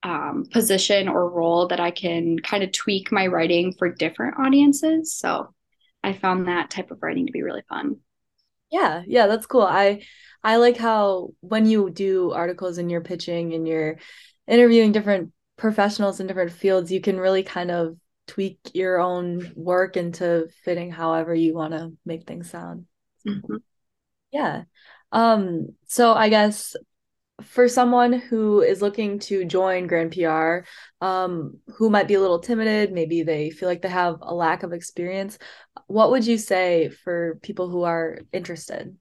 um, 0.03 0.45
position 0.51 1.07
or 1.07 1.29
role 1.29 1.67
that 1.69 1.79
I 1.79 1.91
can 1.91 2.38
kind 2.39 2.63
of 2.63 2.71
tweak 2.73 3.12
my 3.12 3.27
writing 3.27 3.73
for 3.73 3.89
different 3.89 4.38
audiences. 4.38 5.13
So 5.13 5.53
I 6.03 6.13
found 6.13 6.47
that 6.47 6.69
type 6.69 6.91
of 6.91 7.01
writing 7.01 7.25
to 7.25 7.31
be 7.31 7.41
really 7.41 7.63
fun. 7.69 7.97
Yeah, 8.69 9.03
yeah, 9.07 9.27
that's 9.27 9.45
cool. 9.45 9.62
I 9.62 10.01
I 10.43 10.58
like 10.58 10.77
how 10.77 11.29
when 11.39 11.65
you 11.65 11.89
do 11.89 12.32
articles 12.32 12.77
and 12.77 12.91
you're 12.91 13.01
pitching 13.01 13.53
and 13.53 13.67
you're 13.67 13.97
interviewing 14.47 14.91
different 14.91 15.32
professionals 15.58 16.19
in 16.19 16.27
different 16.27 16.51
fields, 16.51 16.91
you 16.91 17.01
can 17.01 17.19
really 17.19 17.43
kind 17.43 17.71
of 17.71 17.97
tweak 18.27 18.60
your 18.73 18.99
own 18.99 19.51
work 19.56 19.97
into 19.97 20.47
fitting 20.63 20.91
however 20.91 21.34
you 21.34 21.53
want 21.53 21.73
to 21.73 21.93
make 22.06 22.25
things 22.25 22.49
sound. 22.49 22.86
Mm-hmm. 23.27 23.58
Yeah. 24.32 24.63
Um, 25.12 25.69
so 25.88 26.13
I 26.13 26.29
guess 26.29 26.75
for 27.43 27.67
someone 27.67 28.13
who 28.13 28.62
is 28.62 28.82
looking 28.82 29.19
to 29.19 29.45
join 29.45 29.88
Grand 29.88 30.12
PR, 30.12 30.65
um, 31.01 31.60
who 31.77 31.89
might 31.89 32.08
be 32.08 32.13
a 32.13 32.21
little 32.21 32.39
timid, 32.39 32.91
maybe 32.91 33.23
they 33.23 33.49
feel 33.49 33.67
like 33.67 33.82
they 33.82 33.89
have 33.89 34.17
a 34.21 34.34
lack 34.34 34.63
of 34.63 34.73
experience, 34.73 35.38
what 35.88 36.12
would 36.12 36.25
you 36.25 36.38
say 36.38 36.89
for 36.89 37.39
people 37.41 37.69
who 37.69 37.84
are 37.84 38.19
interested? 38.32 38.95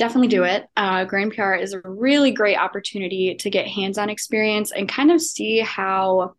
Definitely 0.00 0.28
do 0.28 0.44
it. 0.44 0.66
Uh, 0.78 1.04
Grand 1.04 1.34
PR 1.34 1.52
is 1.54 1.74
a 1.74 1.80
really 1.84 2.32
great 2.32 2.56
opportunity 2.56 3.34
to 3.34 3.50
get 3.50 3.66
hands 3.66 3.98
on 3.98 4.08
experience 4.08 4.72
and 4.72 4.88
kind 4.88 5.12
of 5.12 5.20
see 5.20 5.60
how 5.60 6.34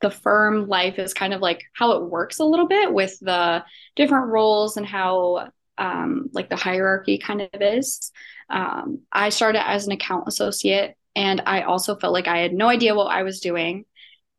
the 0.00 0.10
firm 0.10 0.66
life 0.66 0.98
is 0.98 1.12
kind 1.12 1.34
of 1.34 1.42
like 1.42 1.62
how 1.74 1.92
it 1.92 2.08
works 2.08 2.38
a 2.38 2.44
little 2.44 2.66
bit 2.66 2.90
with 2.94 3.20
the 3.20 3.62
different 3.94 4.28
roles 4.28 4.78
and 4.78 4.86
how 4.86 5.50
um, 5.76 6.30
like 6.32 6.48
the 6.48 6.56
hierarchy 6.56 7.18
kind 7.18 7.42
of 7.42 7.60
is. 7.60 8.10
Um, 8.48 9.00
I 9.12 9.28
started 9.28 9.68
as 9.68 9.84
an 9.84 9.92
account 9.92 10.24
associate 10.26 10.94
and 11.14 11.42
I 11.44 11.62
also 11.62 11.94
felt 11.96 12.14
like 12.14 12.26
I 12.26 12.38
had 12.38 12.54
no 12.54 12.70
idea 12.70 12.94
what 12.94 13.12
I 13.12 13.22
was 13.22 13.40
doing. 13.40 13.84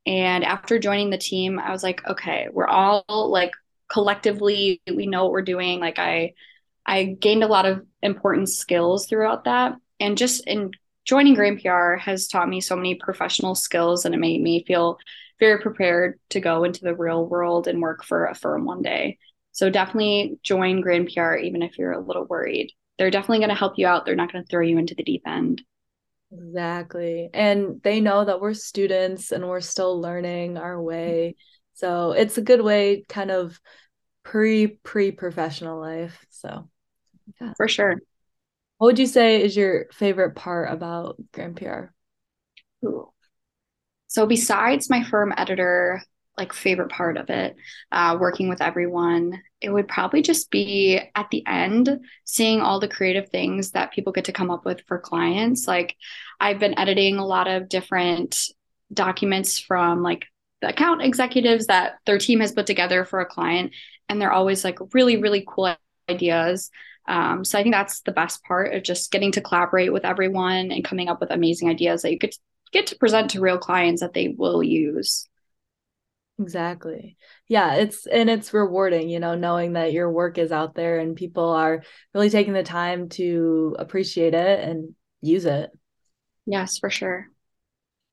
And 0.07 0.43
after 0.43 0.79
joining 0.79 1.11
the 1.11 1.19
team, 1.19 1.59
I 1.59 1.69
was 1.69 1.83
like, 1.83 2.03
okay, 2.07 2.47
we're 2.51 2.67
all 2.67 3.05
like 3.07 3.51
collectively, 3.91 4.81
we 4.91 5.05
know 5.05 5.25
what 5.25 5.33
we're 5.33 5.43
doing. 5.43 5.79
Like 5.79 5.99
I 5.99 6.33
I 6.91 7.05
gained 7.05 7.41
a 7.41 7.47
lot 7.47 7.65
of 7.65 7.85
important 8.03 8.49
skills 8.49 9.07
throughout 9.07 9.45
that. 9.45 9.75
And 10.01 10.17
just 10.17 10.45
in 10.45 10.71
joining 11.05 11.35
Grand 11.35 11.61
PR 11.61 11.95
has 11.95 12.27
taught 12.27 12.49
me 12.49 12.59
so 12.59 12.75
many 12.75 12.95
professional 12.95 13.55
skills 13.55 14.03
and 14.03 14.13
it 14.13 14.17
made 14.17 14.41
me 14.41 14.65
feel 14.65 14.99
very 15.39 15.61
prepared 15.61 16.19
to 16.31 16.41
go 16.41 16.65
into 16.65 16.81
the 16.83 16.93
real 16.93 17.25
world 17.25 17.69
and 17.69 17.81
work 17.81 18.03
for 18.03 18.25
a 18.25 18.35
firm 18.35 18.65
one 18.65 18.81
day. 18.81 19.17
So 19.53 19.69
definitely 19.69 20.37
join 20.43 20.81
Grand 20.81 21.09
PR 21.13 21.35
even 21.35 21.61
if 21.61 21.77
you're 21.77 21.93
a 21.93 22.05
little 22.05 22.25
worried. 22.25 22.73
They're 22.97 23.09
definitely 23.09 23.39
going 23.39 23.49
to 23.49 23.55
help 23.55 23.77
you 23.77 23.87
out. 23.87 24.05
They're 24.05 24.15
not 24.17 24.29
going 24.29 24.43
to 24.43 24.49
throw 24.49 24.61
you 24.61 24.77
into 24.77 24.93
the 24.93 25.03
deep 25.03 25.23
end. 25.25 25.61
Exactly. 26.29 27.29
And 27.33 27.81
they 27.83 28.01
know 28.01 28.25
that 28.25 28.41
we're 28.41 28.53
students 28.53 29.31
and 29.31 29.47
we're 29.47 29.61
still 29.61 30.01
learning 30.01 30.57
our 30.57 30.81
way. 30.81 31.35
So 31.73 32.11
it's 32.11 32.37
a 32.37 32.41
good 32.41 32.61
way 32.61 33.05
kind 33.07 33.31
of 33.31 33.57
pre 34.23 34.67
pre 34.67 35.11
professional 35.11 35.79
life. 35.79 36.25
So 36.31 36.69
yeah. 37.39 37.53
for 37.55 37.67
sure. 37.67 38.01
What 38.77 38.87
would 38.87 38.99
you 38.99 39.07
say 39.07 39.43
is 39.43 39.55
your 39.55 39.85
favorite 39.93 40.35
part 40.35 40.71
about 40.71 41.17
Grand 41.31 41.55
PR? 41.55 41.93
Ooh. 42.85 43.09
So 44.07 44.25
besides 44.25 44.89
my 44.89 45.03
firm 45.03 45.33
editor 45.37 46.01
like 46.37 46.53
favorite 46.53 46.89
part 46.89 47.17
of 47.17 47.29
it, 47.29 47.55
uh, 47.91 48.17
working 48.19 48.49
with 48.49 48.61
everyone. 48.61 49.41
It 49.59 49.69
would 49.69 49.87
probably 49.87 50.21
just 50.21 50.49
be 50.49 50.99
at 51.13 51.29
the 51.29 51.45
end, 51.45 51.99
seeing 52.25 52.61
all 52.61 52.79
the 52.79 52.87
creative 52.87 53.29
things 53.29 53.71
that 53.71 53.91
people 53.91 54.13
get 54.13 54.25
to 54.25 54.33
come 54.33 54.49
up 54.49 54.65
with 54.65 54.81
for 54.87 54.97
clients. 54.97 55.67
Like 55.67 55.95
I've 56.39 56.59
been 56.59 56.79
editing 56.79 57.17
a 57.17 57.25
lot 57.25 57.47
of 57.47 57.69
different 57.69 58.37
documents 58.93 59.59
from 59.59 60.03
like 60.03 60.25
the 60.61 60.69
account 60.69 61.01
executives 61.01 61.67
that 61.67 61.95
their 62.05 62.17
team 62.17 62.39
has 62.39 62.51
put 62.51 62.65
together 62.65 63.05
for 63.05 63.19
a 63.19 63.25
client, 63.25 63.73
and 64.09 64.21
they're 64.21 64.31
always 64.31 64.63
like 64.63 64.79
really, 64.93 65.17
really 65.17 65.45
cool 65.47 65.75
ideas. 66.09 66.71
Um, 67.07 67.43
so 67.43 67.57
I 67.57 67.63
think 67.63 67.73
that's 67.73 68.01
the 68.01 68.11
best 68.11 68.43
part 68.43 68.73
of 68.73 68.83
just 68.83 69.11
getting 69.11 69.31
to 69.33 69.41
collaborate 69.41 69.91
with 69.91 70.05
everyone 70.05 70.71
and 70.71 70.83
coming 70.83 71.09
up 71.09 71.19
with 71.19 71.31
amazing 71.31 71.69
ideas 71.69 72.01
that 72.01 72.11
you 72.11 72.19
could 72.19 72.33
get 72.71 72.87
to 72.87 72.95
present 72.95 73.31
to 73.31 73.41
real 73.41 73.57
clients 73.57 74.01
that 74.01 74.13
they 74.13 74.29
will 74.29 74.63
use. 74.63 75.27
Exactly. 76.39 77.17
Yeah, 77.47 77.75
it's 77.75 78.07
and 78.07 78.29
it's 78.29 78.53
rewarding, 78.53 79.09
you 79.09 79.19
know, 79.19 79.35
knowing 79.35 79.73
that 79.73 79.93
your 79.93 80.11
work 80.11 80.37
is 80.37 80.51
out 80.51 80.73
there 80.73 80.99
and 80.99 81.15
people 81.15 81.49
are 81.49 81.83
really 82.13 82.29
taking 82.29 82.53
the 82.53 82.63
time 82.63 83.09
to 83.09 83.75
appreciate 83.77 84.33
it 84.33 84.59
and 84.67 84.95
use 85.21 85.45
it. 85.45 85.69
Yes, 86.45 86.79
for 86.79 86.89
sure. 86.89 87.27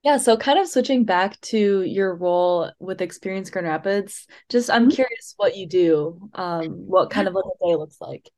Yeah, 0.05 0.19
so 0.19 0.37
kind 0.37 0.59
of 0.59 0.69
switching 0.69 1.05
back 1.05 1.41
to 1.41 1.83
your 1.83 2.15
role 2.15 2.71
with 2.79 3.01
Experience 3.01 3.51
Grand 3.51 3.67
Rapids, 3.67 4.27
just 4.49 4.71
I'm 4.71 4.83
mm-hmm. 4.83 4.91
curious 4.91 5.35
what 5.37 5.57
you 5.57 5.67
do, 5.67 6.31
um, 6.35 6.67
what 6.87 7.11
kind 7.11 7.27
of 7.27 7.35
like 7.35 7.45
a 7.45 7.67
day 7.67 7.75
looks 7.75 8.01
like. 8.01 8.29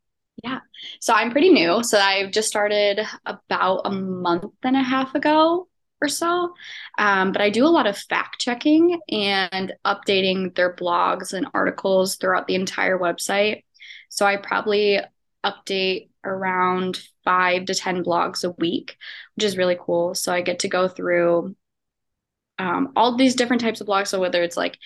Yeah. 0.42 0.60
So 1.00 1.12
I'm 1.12 1.30
pretty 1.30 1.50
new. 1.50 1.82
So 1.82 1.98
I've 1.98 2.30
just 2.30 2.48
started 2.48 3.00
about 3.26 3.82
a 3.84 3.90
month 3.90 4.52
and 4.62 4.76
a 4.76 4.82
half 4.82 5.14
ago 5.14 5.68
or 6.00 6.08
so. 6.08 6.54
Um, 6.98 7.32
but 7.32 7.42
I 7.42 7.50
do 7.50 7.66
a 7.66 7.68
lot 7.68 7.86
of 7.86 7.98
fact 7.98 8.40
checking 8.40 8.98
and 9.10 9.74
updating 9.84 10.54
their 10.54 10.74
blogs 10.74 11.32
and 11.34 11.46
articles 11.52 12.16
throughout 12.16 12.46
the 12.46 12.54
entire 12.54 12.98
website. 12.98 13.64
So 14.08 14.24
I 14.24 14.36
probably 14.36 15.00
update 15.44 16.08
around 16.24 17.00
five 17.24 17.66
to 17.66 17.74
10 17.74 18.04
blogs 18.04 18.44
a 18.44 18.50
week, 18.58 18.96
which 19.36 19.44
is 19.44 19.56
really 19.56 19.76
cool. 19.78 20.14
So 20.14 20.32
I 20.32 20.40
get 20.40 20.60
to 20.60 20.68
go 20.68 20.88
through 20.88 21.54
um, 22.58 22.92
all 22.96 23.16
these 23.16 23.34
different 23.34 23.62
types 23.62 23.80
of 23.80 23.86
blogs. 23.86 24.08
So 24.08 24.20
whether 24.20 24.42
it's 24.42 24.56
like 24.56 24.78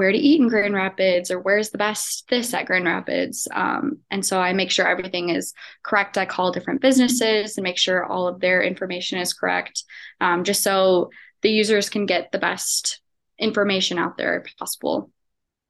where 0.00 0.12
to 0.12 0.16
eat 0.16 0.40
in 0.40 0.48
Grand 0.48 0.72
Rapids 0.72 1.30
or 1.30 1.38
where's 1.38 1.68
the 1.68 1.76
best 1.76 2.26
this 2.30 2.54
at 2.54 2.64
Grand 2.64 2.86
Rapids. 2.86 3.46
Um, 3.52 3.98
and 4.10 4.24
so 4.24 4.40
I 4.40 4.54
make 4.54 4.70
sure 4.70 4.88
everything 4.88 5.28
is 5.28 5.52
correct. 5.82 6.16
I 6.16 6.24
call 6.24 6.52
different 6.52 6.80
businesses 6.80 7.58
and 7.58 7.64
make 7.64 7.76
sure 7.76 8.06
all 8.06 8.26
of 8.26 8.40
their 8.40 8.62
information 8.62 9.18
is 9.18 9.34
correct, 9.34 9.84
um, 10.18 10.42
just 10.42 10.62
so 10.62 11.10
the 11.42 11.50
users 11.50 11.90
can 11.90 12.06
get 12.06 12.32
the 12.32 12.38
best 12.38 13.02
information 13.38 13.98
out 13.98 14.16
there 14.16 14.42
possible. 14.58 15.10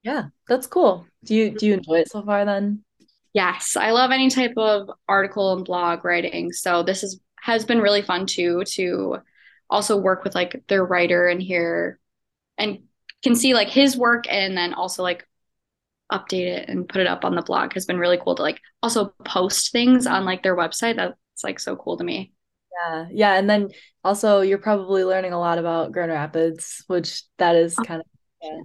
Yeah, 0.04 0.26
that's 0.46 0.68
cool. 0.68 1.08
Do 1.24 1.34
you 1.34 1.50
do 1.50 1.66
you 1.66 1.74
enjoy 1.74 1.94
it 1.94 2.12
so 2.12 2.22
far 2.22 2.44
then? 2.44 2.84
Yes, 3.32 3.74
I 3.74 3.90
love 3.90 4.12
any 4.12 4.30
type 4.30 4.54
of 4.56 4.92
article 5.08 5.54
and 5.54 5.64
blog 5.64 6.04
writing. 6.04 6.52
So 6.52 6.84
this 6.84 7.02
is 7.02 7.20
has 7.42 7.64
been 7.64 7.80
really 7.80 8.02
fun 8.02 8.26
too 8.26 8.62
to 8.74 9.16
also 9.68 9.96
work 9.96 10.22
with 10.22 10.36
like 10.36 10.62
their 10.68 10.84
writer 10.84 11.26
and 11.26 11.42
hear 11.42 11.98
and 12.56 12.84
can 13.22 13.34
see 13.34 13.54
like 13.54 13.68
his 13.68 13.96
work 13.96 14.24
and 14.28 14.56
then 14.56 14.74
also 14.74 15.02
like 15.02 15.26
update 16.10 16.46
it 16.46 16.68
and 16.68 16.88
put 16.88 17.00
it 17.00 17.06
up 17.06 17.24
on 17.24 17.34
the 17.34 17.42
blog 17.42 17.72
has 17.74 17.86
been 17.86 17.98
really 17.98 18.18
cool 18.18 18.34
to 18.34 18.42
like 18.42 18.60
also 18.82 19.14
post 19.24 19.72
things 19.72 20.06
on 20.06 20.24
like 20.24 20.42
their 20.42 20.56
website. 20.56 20.96
That's 20.96 21.44
like 21.44 21.60
so 21.60 21.76
cool 21.76 21.96
to 21.96 22.04
me. 22.04 22.32
Yeah. 22.82 23.06
Yeah. 23.10 23.34
And 23.34 23.48
then 23.48 23.70
also 24.04 24.40
you're 24.40 24.58
probably 24.58 25.04
learning 25.04 25.32
a 25.32 25.38
lot 25.38 25.58
about 25.58 25.92
grand 25.92 26.10
rapids 26.10 26.82
which 26.86 27.22
that 27.38 27.54
is 27.54 27.76
oh, 27.78 27.84
kind 27.84 28.00
of 28.00 28.06
yeah. 28.42 28.60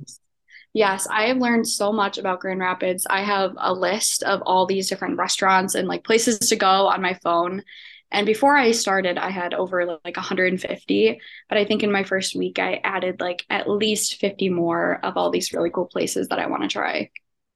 yes. 0.73 1.07
I 1.07 1.27
have 1.27 1.37
learned 1.37 1.67
so 1.67 1.91
much 1.91 2.17
about 2.17 2.39
grand 2.39 2.59
rapids. 2.59 3.05
I 3.09 3.21
have 3.21 3.53
a 3.57 3.73
list 3.73 4.23
of 4.23 4.41
all 4.45 4.65
these 4.65 4.89
different 4.89 5.17
restaurants 5.17 5.75
and 5.75 5.87
like 5.87 6.03
places 6.03 6.39
to 6.39 6.55
go 6.55 6.87
on 6.87 7.01
my 7.01 7.13
phone 7.23 7.63
and 8.11 8.25
before 8.25 8.55
I 8.55 8.71
started, 8.71 9.17
I 9.17 9.29
had 9.29 9.53
over 9.53 9.85
like 9.85 10.15
150. 10.15 11.21
But 11.49 11.57
I 11.57 11.65
think 11.65 11.83
in 11.83 11.91
my 11.91 12.03
first 12.03 12.35
week, 12.35 12.59
I 12.59 12.79
added 12.83 13.19
like 13.19 13.45
at 13.49 13.69
least 13.69 14.15
50 14.15 14.49
more 14.49 14.99
of 15.03 15.17
all 15.17 15.31
these 15.31 15.53
really 15.53 15.69
cool 15.69 15.87
places 15.87 16.29
that 16.29 16.39
I 16.39 16.47
want 16.47 16.63
to 16.63 16.69
try. 16.69 17.09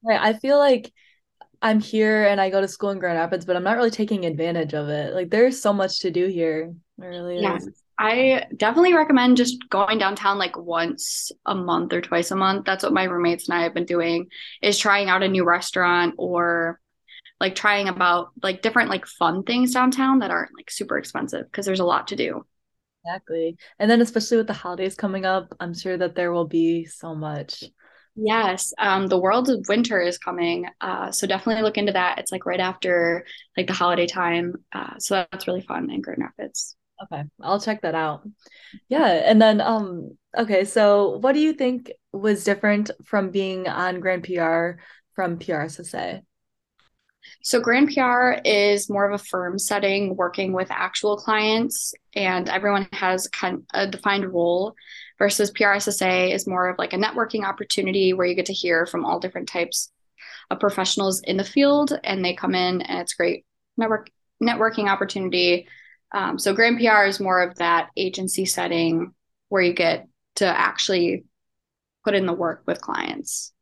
Right. 0.04 0.20
I 0.20 0.34
feel 0.34 0.58
like 0.58 0.92
I'm 1.62 1.80
here 1.80 2.26
and 2.26 2.40
I 2.40 2.50
go 2.50 2.62
to 2.62 2.68
school 2.68 2.90
in 2.90 3.00
Grand 3.00 3.18
Rapids, 3.18 3.46
but 3.46 3.56
I'm 3.56 3.64
not 3.64 3.78
really 3.78 3.92
taking 3.92 4.26
advantage 4.26 4.74
of 4.74 4.90
it. 4.90 5.14
Like 5.14 5.30
there's 5.30 5.62
so 5.62 5.74
much 5.74 6.00
to 6.00 6.12
do 6.12 6.28
here. 6.28 6.74
Really 6.98 7.42
yeah. 7.42 7.58
Is. 7.58 7.70
I 7.98 8.46
definitely 8.56 8.94
recommend 8.94 9.36
just 9.36 9.70
going 9.70 9.98
downtown 9.98 10.38
like 10.38 10.58
once 10.58 11.34
a 11.46 11.54
month 11.54 11.92
or 11.92 12.00
twice 12.00 12.32
a 12.32 12.36
month. 12.36 12.66
That's 12.66 12.84
what 12.84 12.94
my 12.94 13.04
roommates 13.04 13.50
and 13.50 13.58
I 13.58 13.64
have 13.64 13.74
been 13.74 13.86
doing 13.86 14.28
is 14.62 14.78
trying 14.78 15.10
out 15.10 15.22
a 15.22 15.28
new 15.28 15.44
restaurant 15.44 16.16
or 16.18 16.80
like 17.39 17.56
trying 17.56 17.88
about 17.88 18.30
like 18.43 18.62
different 18.62 18.89
like 18.89 19.06
fun 19.06 19.43
things 19.43 19.73
downtown 19.73 20.19
that 20.19 20.32
aren't 20.32 20.56
like 20.58 20.69
super 20.69 20.97
expensive 20.97 21.45
because 21.45 21.65
there's 21.65 21.80
a 21.80 21.86
lot 21.86 22.08
to 22.10 22.15
do. 22.15 22.45
Exactly. 23.06 23.58
And 23.80 23.89
then 23.89 24.02
especially 24.02 24.38
with 24.38 24.47
the 24.47 24.54
holidays 24.54 24.95
coming 24.95 25.25
up, 25.25 25.56
I'm 25.60 25.73
sure 25.73 25.97
that 25.97 26.15
there 26.15 26.32
will 26.32 26.47
be 26.47 26.86
so 26.86 27.15
much. 27.15 27.63
Yes, 28.15 28.73
um, 28.78 29.08
the 29.08 29.17
world 29.17 29.49
of 29.49 29.65
winter 29.69 30.02
is 30.02 30.17
coming, 30.17 30.67
uh, 30.82 31.10
so 31.12 31.25
definitely 31.25 31.63
look 31.63 31.78
into 31.78 31.93
that. 31.93 32.19
It's 32.19 32.32
like 32.34 32.45
right 32.45 32.60
after 32.60 33.25
like 33.56 33.67
the 33.67 33.73
holiday 33.73 34.08
time, 34.08 34.56
uh, 34.73 34.97
so 34.97 35.25
that's 35.32 35.47
really 35.47 35.62
fun 35.62 35.89
in 35.89 36.02
Grand 36.02 36.19
Rapids. 36.21 36.75
Okay, 37.02 37.23
I'll 37.41 37.62
check 37.62 37.82
that 37.84 37.95
out. 37.95 38.28
Yeah, 38.89 39.08
and 39.08 39.41
then 39.41 39.62
um, 39.62 40.17
okay, 40.38 40.65
so 40.65 41.17
what 41.19 41.32
do 41.34 41.39
you 41.39 41.54
think 41.54 41.93
was 42.12 42.43
different 42.43 42.91
from 43.06 43.32
being 43.32 43.69
on 43.69 44.02
Grand 44.02 44.23
PR 44.23 44.80
from 45.15 45.39
PRSSA? 45.39 46.21
So 47.43 47.60
Grand 47.60 47.93
PR 47.93 48.41
is 48.43 48.89
more 48.89 49.10
of 49.10 49.19
a 49.19 49.23
firm 49.23 49.58
setting 49.60 50.15
working 50.15 50.51
with 50.51 50.71
actual 50.71 51.17
clients 51.17 51.93
and 52.15 52.49
everyone 52.49 52.88
has 52.93 53.27
kind 53.27 53.55
of 53.55 53.63
a 53.73 53.88
defined 53.88 54.32
role 54.34 54.75
versus 55.17 55.51
PRSSA 55.51 56.34
is 56.34 56.47
more 56.47 56.69
of 56.69 56.77
like 56.77 56.93
a 56.93 56.97
networking 56.97 57.43
opportunity 57.43 58.13
where 58.13 58.25
you 58.25 58.36
get 58.36 58.47
to 58.47 58.53
hear 58.53 58.86
from 58.86 59.05
all 59.05 59.19
different 59.19 59.47
types 59.47 59.91
of 60.49 60.60
professionals 60.60 61.21
in 61.21 61.38
the 61.38 61.43
field 61.43 61.97
and 62.03 62.23
they 62.23 62.34
come 62.34 62.55
in 62.55 62.82
and 62.82 62.99
it's 62.99 63.13
great 63.13 63.45
network 63.77 64.10
networking 64.41 64.89
opportunity. 64.89 65.67
Um, 66.13 66.39
so 66.39 66.53
Grand 66.53 66.79
PR 66.79 67.03
is 67.03 67.19
more 67.19 67.41
of 67.41 67.58
that 67.58 67.89
agency 67.95 68.45
setting 68.45 69.13
where 69.49 69.62
you 69.62 69.73
get 69.73 70.08
to 70.36 70.45
actually 70.45 71.25
put 72.03 72.15
in 72.15 72.25
the 72.25 72.34
work 72.34 72.63
with 72.65 72.82
clients. 72.82 73.53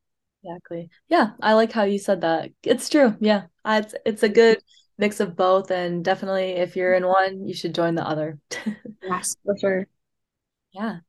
Exactly. 0.48 0.90
Yeah, 1.10 1.32
I 1.42 1.54
like 1.54 1.72
how 1.74 1.84
you 1.84 2.00
said 2.00 2.22
that. 2.22 2.52
It's 2.64 2.90
true. 2.90 3.18
Yeah, 3.20 3.48
it's 3.66 3.94
it's 4.06 4.24
a 4.24 4.30
good 4.30 4.60
mix 4.98 5.20
of 5.20 5.36
both, 5.36 5.72
and 5.72 6.06
definitely 6.06 6.52
if 6.52 6.76
you're 6.76 6.94
in 6.94 7.06
one, 7.06 7.46
you 7.48 7.54
should 7.54 7.76
join 7.76 7.96
the 7.96 8.08
other. 8.08 8.40
yes, 9.04 9.36
for 9.44 9.58
sure. 9.60 9.88
Yeah, 10.74 11.00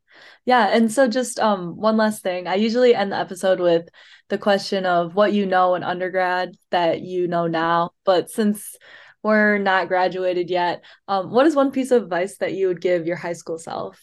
yeah. 0.46 0.68
And 0.68 0.92
so, 0.92 1.08
just 1.08 1.40
um, 1.40 1.76
one 1.76 1.96
last 1.96 2.22
thing. 2.22 2.48
I 2.48 2.56
usually 2.56 2.94
end 2.94 3.12
the 3.12 3.18
episode 3.18 3.60
with 3.60 3.88
the 4.28 4.38
question 4.38 4.86
of 4.86 5.14
what 5.14 5.32
you 5.34 5.46
know 5.46 5.74
in 5.76 5.84
undergrad 5.84 6.56
that 6.70 7.02
you 7.02 7.28
know 7.28 7.46
now. 7.48 7.92
But 8.04 8.30
since 8.30 8.76
we're 9.22 9.58
not 9.58 9.88
graduated 9.88 10.50
yet, 10.50 10.84
um, 11.08 11.30
what 11.30 11.46
is 11.46 11.56
one 11.56 11.72
piece 11.72 11.92
of 11.92 12.04
advice 12.04 12.38
that 12.38 12.54
you 12.54 12.68
would 12.68 12.80
give 12.82 13.06
your 13.06 13.16
high 13.16 13.34
school 13.34 13.58
self 13.58 14.00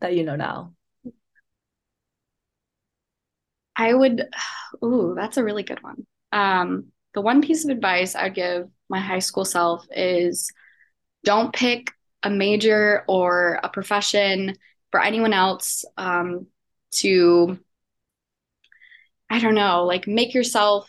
that 0.00 0.14
you 0.16 0.24
know 0.24 0.36
now? 0.36 0.74
I 3.76 3.92
would, 3.92 4.26
ooh, 4.84 5.14
that's 5.16 5.36
a 5.36 5.44
really 5.44 5.62
good 5.62 5.82
one. 5.82 6.06
Um, 6.32 6.86
the 7.14 7.20
one 7.20 7.42
piece 7.42 7.64
of 7.64 7.70
advice 7.70 8.14
I'd 8.16 8.34
give 8.34 8.68
my 8.88 9.00
high 9.00 9.18
school 9.18 9.44
self 9.44 9.86
is 9.90 10.50
don't 11.24 11.52
pick 11.52 11.92
a 12.22 12.30
major 12.30 13.04
or 13.08 13.60
a 13.62 13.68
profession 13.68 14.56
for 14.90 15.00
anyone 15.02 15.32
else 15.32 15.84
um, 15.96 16.46
to, 16.92 17.58
I 19.28 19.38
don't 19.40 19.54
know, 19.54 19.84
like 19.84 20.06
make 20.06 20.34
yourself 20.34 20.88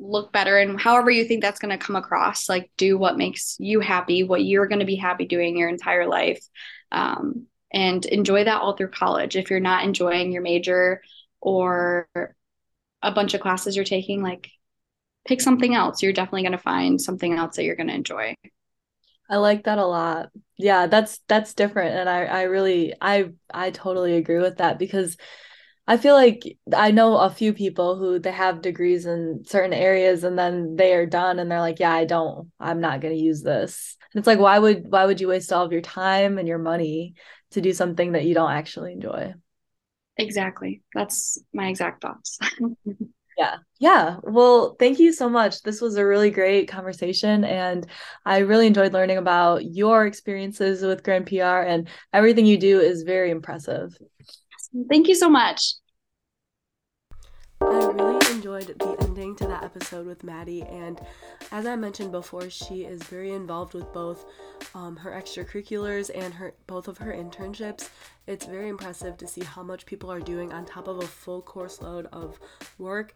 look 0.00 0.32
better 0.32 0.56
and 0.56 0.80
however 0.80 1.10
you 1.10 1.24
think 1.24 1.42
that's 1.42 1.58
going 1.60 1.78
to 1.78 1.84
come 1.84 1.94
across 1.94 2.48
like 2.48 2.70
do 2.78 2.96
what 2.96 3.18
makes 3.18 3.56
you 3.60 3.80
happy 3.80 4.22
what 4.24 4.42
you're 4.42 4.66
going 4.66 4.78
to 4.78 4.86
be 4.86 4.96
happy 4.96 5.26
doing 5.26 5.58
your 5.58 5.68
entire 5.68 6.06
life 6.06 6.42
um, 6.90 7.46
and 7.70 8.06
enjoy 8.06 8.42
that 8.42 8.62
all 8.62 8.74
through 8.74 8.88
college 8.88 9.36
if 9.36 9.50
you're 9.50 9.60
not 9.60 9.84
enjoying 9.84 10.32
your 10.32 10.40
major 10.40 11.02
or 11.40 12.08
a 13.02 13.12
bunch 13.12 13.34
of 13.34 13.40
classes 13.40 13.76
you're 13.76 13.84
taking, 13.84 14.22
like 14.22 14.50
pick 15.26 15.40
something 15.40 15.74
else. 15.74 16.02
You're 16.02 16.12
definitely 16.12 16.42
going 16.42 16.52
to 16.52 16.58
find 16.58 17.00
something 17.00 17.32
else 17.34 17.56
that 17.56 17.64
you're 17.64 17.76
going 17.76 17.88
to 17.88 17.94
enjoy. 17.94 18.34
I 19.28 19.36
like 19.36 19.64
that 19.64 19.78
a 19.78 19.86
lot. 19.86 20.30
Yeah, 20.58 20.88
that's 20.88 21.20
that's 21.28 21.54
different 21.54 21.94
and 21.94 22.08
I 22.08 22.24
I 22.24 22.42
really 22.42 22.94
I 23.00 23.30
I 23.52 23.70
totally 23.70 24.16
agree 24.16 24.40
with 24.40 24.58
that 24.58 24.78
because 24.78 25.16
I 25.86 25.96
feel 25.96 26.14
like 26.14 26.42
I 26.74 26.90
know 26.90 27.16
a 27.16 27.30
few 27.30 27.52
people 27.52 27.96
who 27.96 28.18
they 28.18 28.32
have 28.32 28.60
degrees 28.60 29.06
in 29.06 29.44
certain 29.46 29.72
areas 29.72 30.24
and 30.24 30.38
then 30.38 30.76
they 30.76 30.94
are 30.94 31.06
done 31.06 31.38
and 31.38 31.50
they're 31.50 31.60
like, 31.60 31.78
yeah, 31.78 31.92
I 31.94 32.04
don't 32.04 32.50
I'm 32.58 32.80
not 32.80 33.00
going 33.00 33.14
to 33.14 33.22
use 33.22 33.42
this. 33.42 33.96
And 34.12 34.18
it's 34.18 34.26
like 34.26 34.40
why 34.40 34.58
would 34.58 34.90
why 34.90 35.06
would 35.06 35.20
you 35.20 35.28
waste 35.28 35.52
all 35.52 35.64
of 35.64 35.72
your 35.72 35.80
time 35.80 36.36
and 36.38 36.48
your 36.48 36.58
money 36.58 37.14
to 37.52 37.60
do 37.60 37.72
something 37.72 38.12
that 38.12 38.24
you 38.24 38.34
don't 38.34 38.50
actually 38.50 38.92
enjoy? 38.92 39.34
Exactly. 40.16 40.82
That's 40.94 41.38
my 41.52 41.68
exact 41.68 42.02
thoughts. 42.02 42.38
Yeah. 43.38 43.56
Yeah. 43.78 44.16
Well, 44.22 44.76
thank 44.78 44.98
you 44.98 45.14
so 45.14 45.30
much. 45.30 45.62
This 45.62 45.80
was 45.80 45.96
a 45.96 46.04
really 46.04 46.30
great 46.30 46.68
conversation. 46.68 47.42
And 47.42 47.86
I 48.26 48.38
really 48.40 48.66
enjoyed 48.66 48.92
learning 48.92 49.16
about 49.16 49.64
your 49.64 50.04
experiences 50.04 50.82
with 50.82 51.02
Grand 51.02 51.26
PR 51.26 51.62
and 51.62 51.88
everything 52.12 52.44
you 52.44 52.58
do 52.58 52.80
is 52.80 53.02
very 53.02 53.30
impressive. 53.30 53.96
Thank 54.90 55.08
you 55.08 55.14
so 55.14 55.30
much. 55.30 55.72
I 57.62 57.92
really 57.92 58.34
enjoyed 58.34 58.78
the 58.78 58.96
ending 59.00 59.36
to 59.36 59.46
that 59.46 59.62
episode 59.62 60.06
with 60.06 60.24
Maddie, 60.24 60.62
and 60.62 61.00
as 61.52 61.66
I 61.66 61.76
mentioned 61.76 62.10
before, 62.10 62.48
she 62.48 62.84
is 62.84 63.02
very 63.02 63.32
involved 63.32 63.74
with 63.74 63.92
both 63.92 64.24
um, 64.74 64.96
her 64.96 65.10
extracurriculars 65.10 66.10
and 66.14 66.32
her 66.34 66.54
both 66.66 66.88
of 66.88 66.98
her 66.98 67.12
internships. 67.12 67.90
It's 68.26 68.46
very 68.46 68.68
impressive 68.68 69.18
to 69.18 69.26
see 69.26 69.42
how 69.42 69.62
much 69.62 69.86
people 69.86 70.10
are 70.10 70.20
doing 70.20 70.52
on 70.52 70.64
top 70.64 70.88
of 70.88 70.98
a 70.98 71.06
full 71.06 71.42
course 71.42 71.82
load 71.82 72.06
of 72.12 72.38
work, 72.78 73.14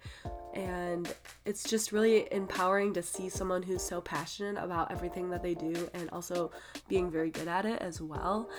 and 0.55 1.13
it's 1.47 1.65
just 1.65 1.93
really 1.93 2.29
empowering 2.33 2.93
to 2.95 3.03
see 3.03 3.29
someone 3.29 3.63
who's 3.63 3.83
so 3.83 4.01
passionate 4.01 4.63
about 4.63 4.93
everything 4.93 5.31
that 5.31 5.43
they 5.43 5.55
do 5.55 5.89
and 5.95 6.11
also 6.11 6.51
being 6.89 7.11
very 7.11 7.31
good 7.31 7.49
at 7.49 7.65
it 7.65 7.81
as 7.81 8.01
well. 8.01 8.51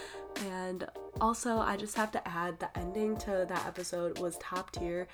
And 0.48 0.88
also, 1.22 1.58
I 1.58 1.78
just 1.78 1.96
have 1.96 2.12
to 2.12 2.28
add 2.28 2.60
the 2.60 2.76
ending 2.78 3.18
to 3.18 3.46
that 3.48 3.66
episode 3.68 4.20
was 4.20 4.38
top 4.40 4.72
tier. 4.72 5.08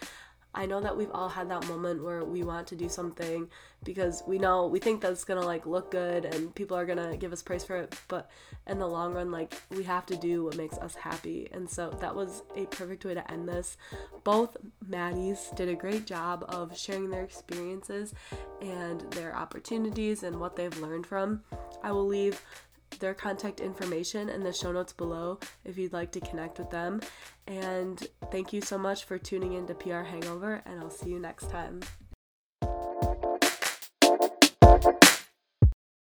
I 0.54 0.66
know 0.66 0.82
that 0.82 0.98
we've 0.98 1.12
all 1.12 1.30
had 1.30 1.50
that 1.50 1.68
moment 1.68 2.04
where 2.04 2.24
we 2.26 2.44
want 2.44 2.68
to 2.68 2.76
do 2.76 2.90
something 2.90 3.50
because 3.84 4.22
we 4.28 4.38
know 4.38 4.68
we 4.68 4.80
think 4.80 5.02
that's 5.02 5.24
gonna 5.24 5.46
like 5.46 5.66
look 5.66 5.92
good 5.92 6.26
and 6.26 6.54
people 6.54 6.76
are 6.76 6.86
gonna 6.86 7.16
give 7.16 7.32
us 7.32 7.42
praise 7.42 7.64
for 7.64 7.78
it, 7.78 7.96
but 8.08 8.30
in 8.68 8.78
the 8.78 8.88
long 8.88 9.14
run, 9.14 9.32
like 9.32 9.54
we 9.70 9.84
have 9.84 10.06
to 10.08 10.16
do 10.16 10.44
what 10.44 10.58
makes 10.58 10.78
us 10.78 10.96
happy. 10.96 11.48
And 11.52 11.70
so 11.70 11.90
that 12.02 12.16
was 12.16 12.44
a 12.56 12.66
perfect 12.66 13.06
way 13.06 13.14
to 13.14 13.32
end 13.32 13.48
this. 13.48 13.78
Both 14.24 14.58
Maddies 14.88 15.56
did 15.56 15.70
a 15.70 15.76
great 15.76 16.06
job 16.06 16.46
of 16.50 16.78
sharing 16.78 17.10
their 17.10 17.24
experiences 17.24 18.14
and 18.62 19.02
their 19.12 19.36
opportunities 19.36 20.24
and 20.24 20.40
what 20.40 20.56
they've 20.56 20.78
learned 20.80 21.08
from. 21.08 21.44
I 21.82 21.92
will 21.92 22.08
leave 22.08 22.44
their 23.00 23.14
contact 23.14 23.60
information 23.60 24.30
in 24.30 24.44
the 24.44 24.54
show 24.54 24.72
notes 24.72 24.94
below 24.94 25.40
if 25.66 25.78
you'd 25.78 25.94
like 25.94 26.12
to 26.12 26.20
connect 26.20 26.60
with 26.60 26.70
them. 26.70 27.02
And 27.48 28.06
thank 28.32 28.54
you 28.54 28.62
so 28.62 28.78
much 28.78 29.06
for 29.06 29.18
tuning 29.18 29.54
in 29.54 29.68
to 29.68 29.74
PR 29.74 30.04
Hangover, 30.04 30.62
and 30.66 30.80
I'll 30.80 30.90
see 30.90 31.10
you 31.10 31.20
next 31.20 31.50
time. 31.50 31.82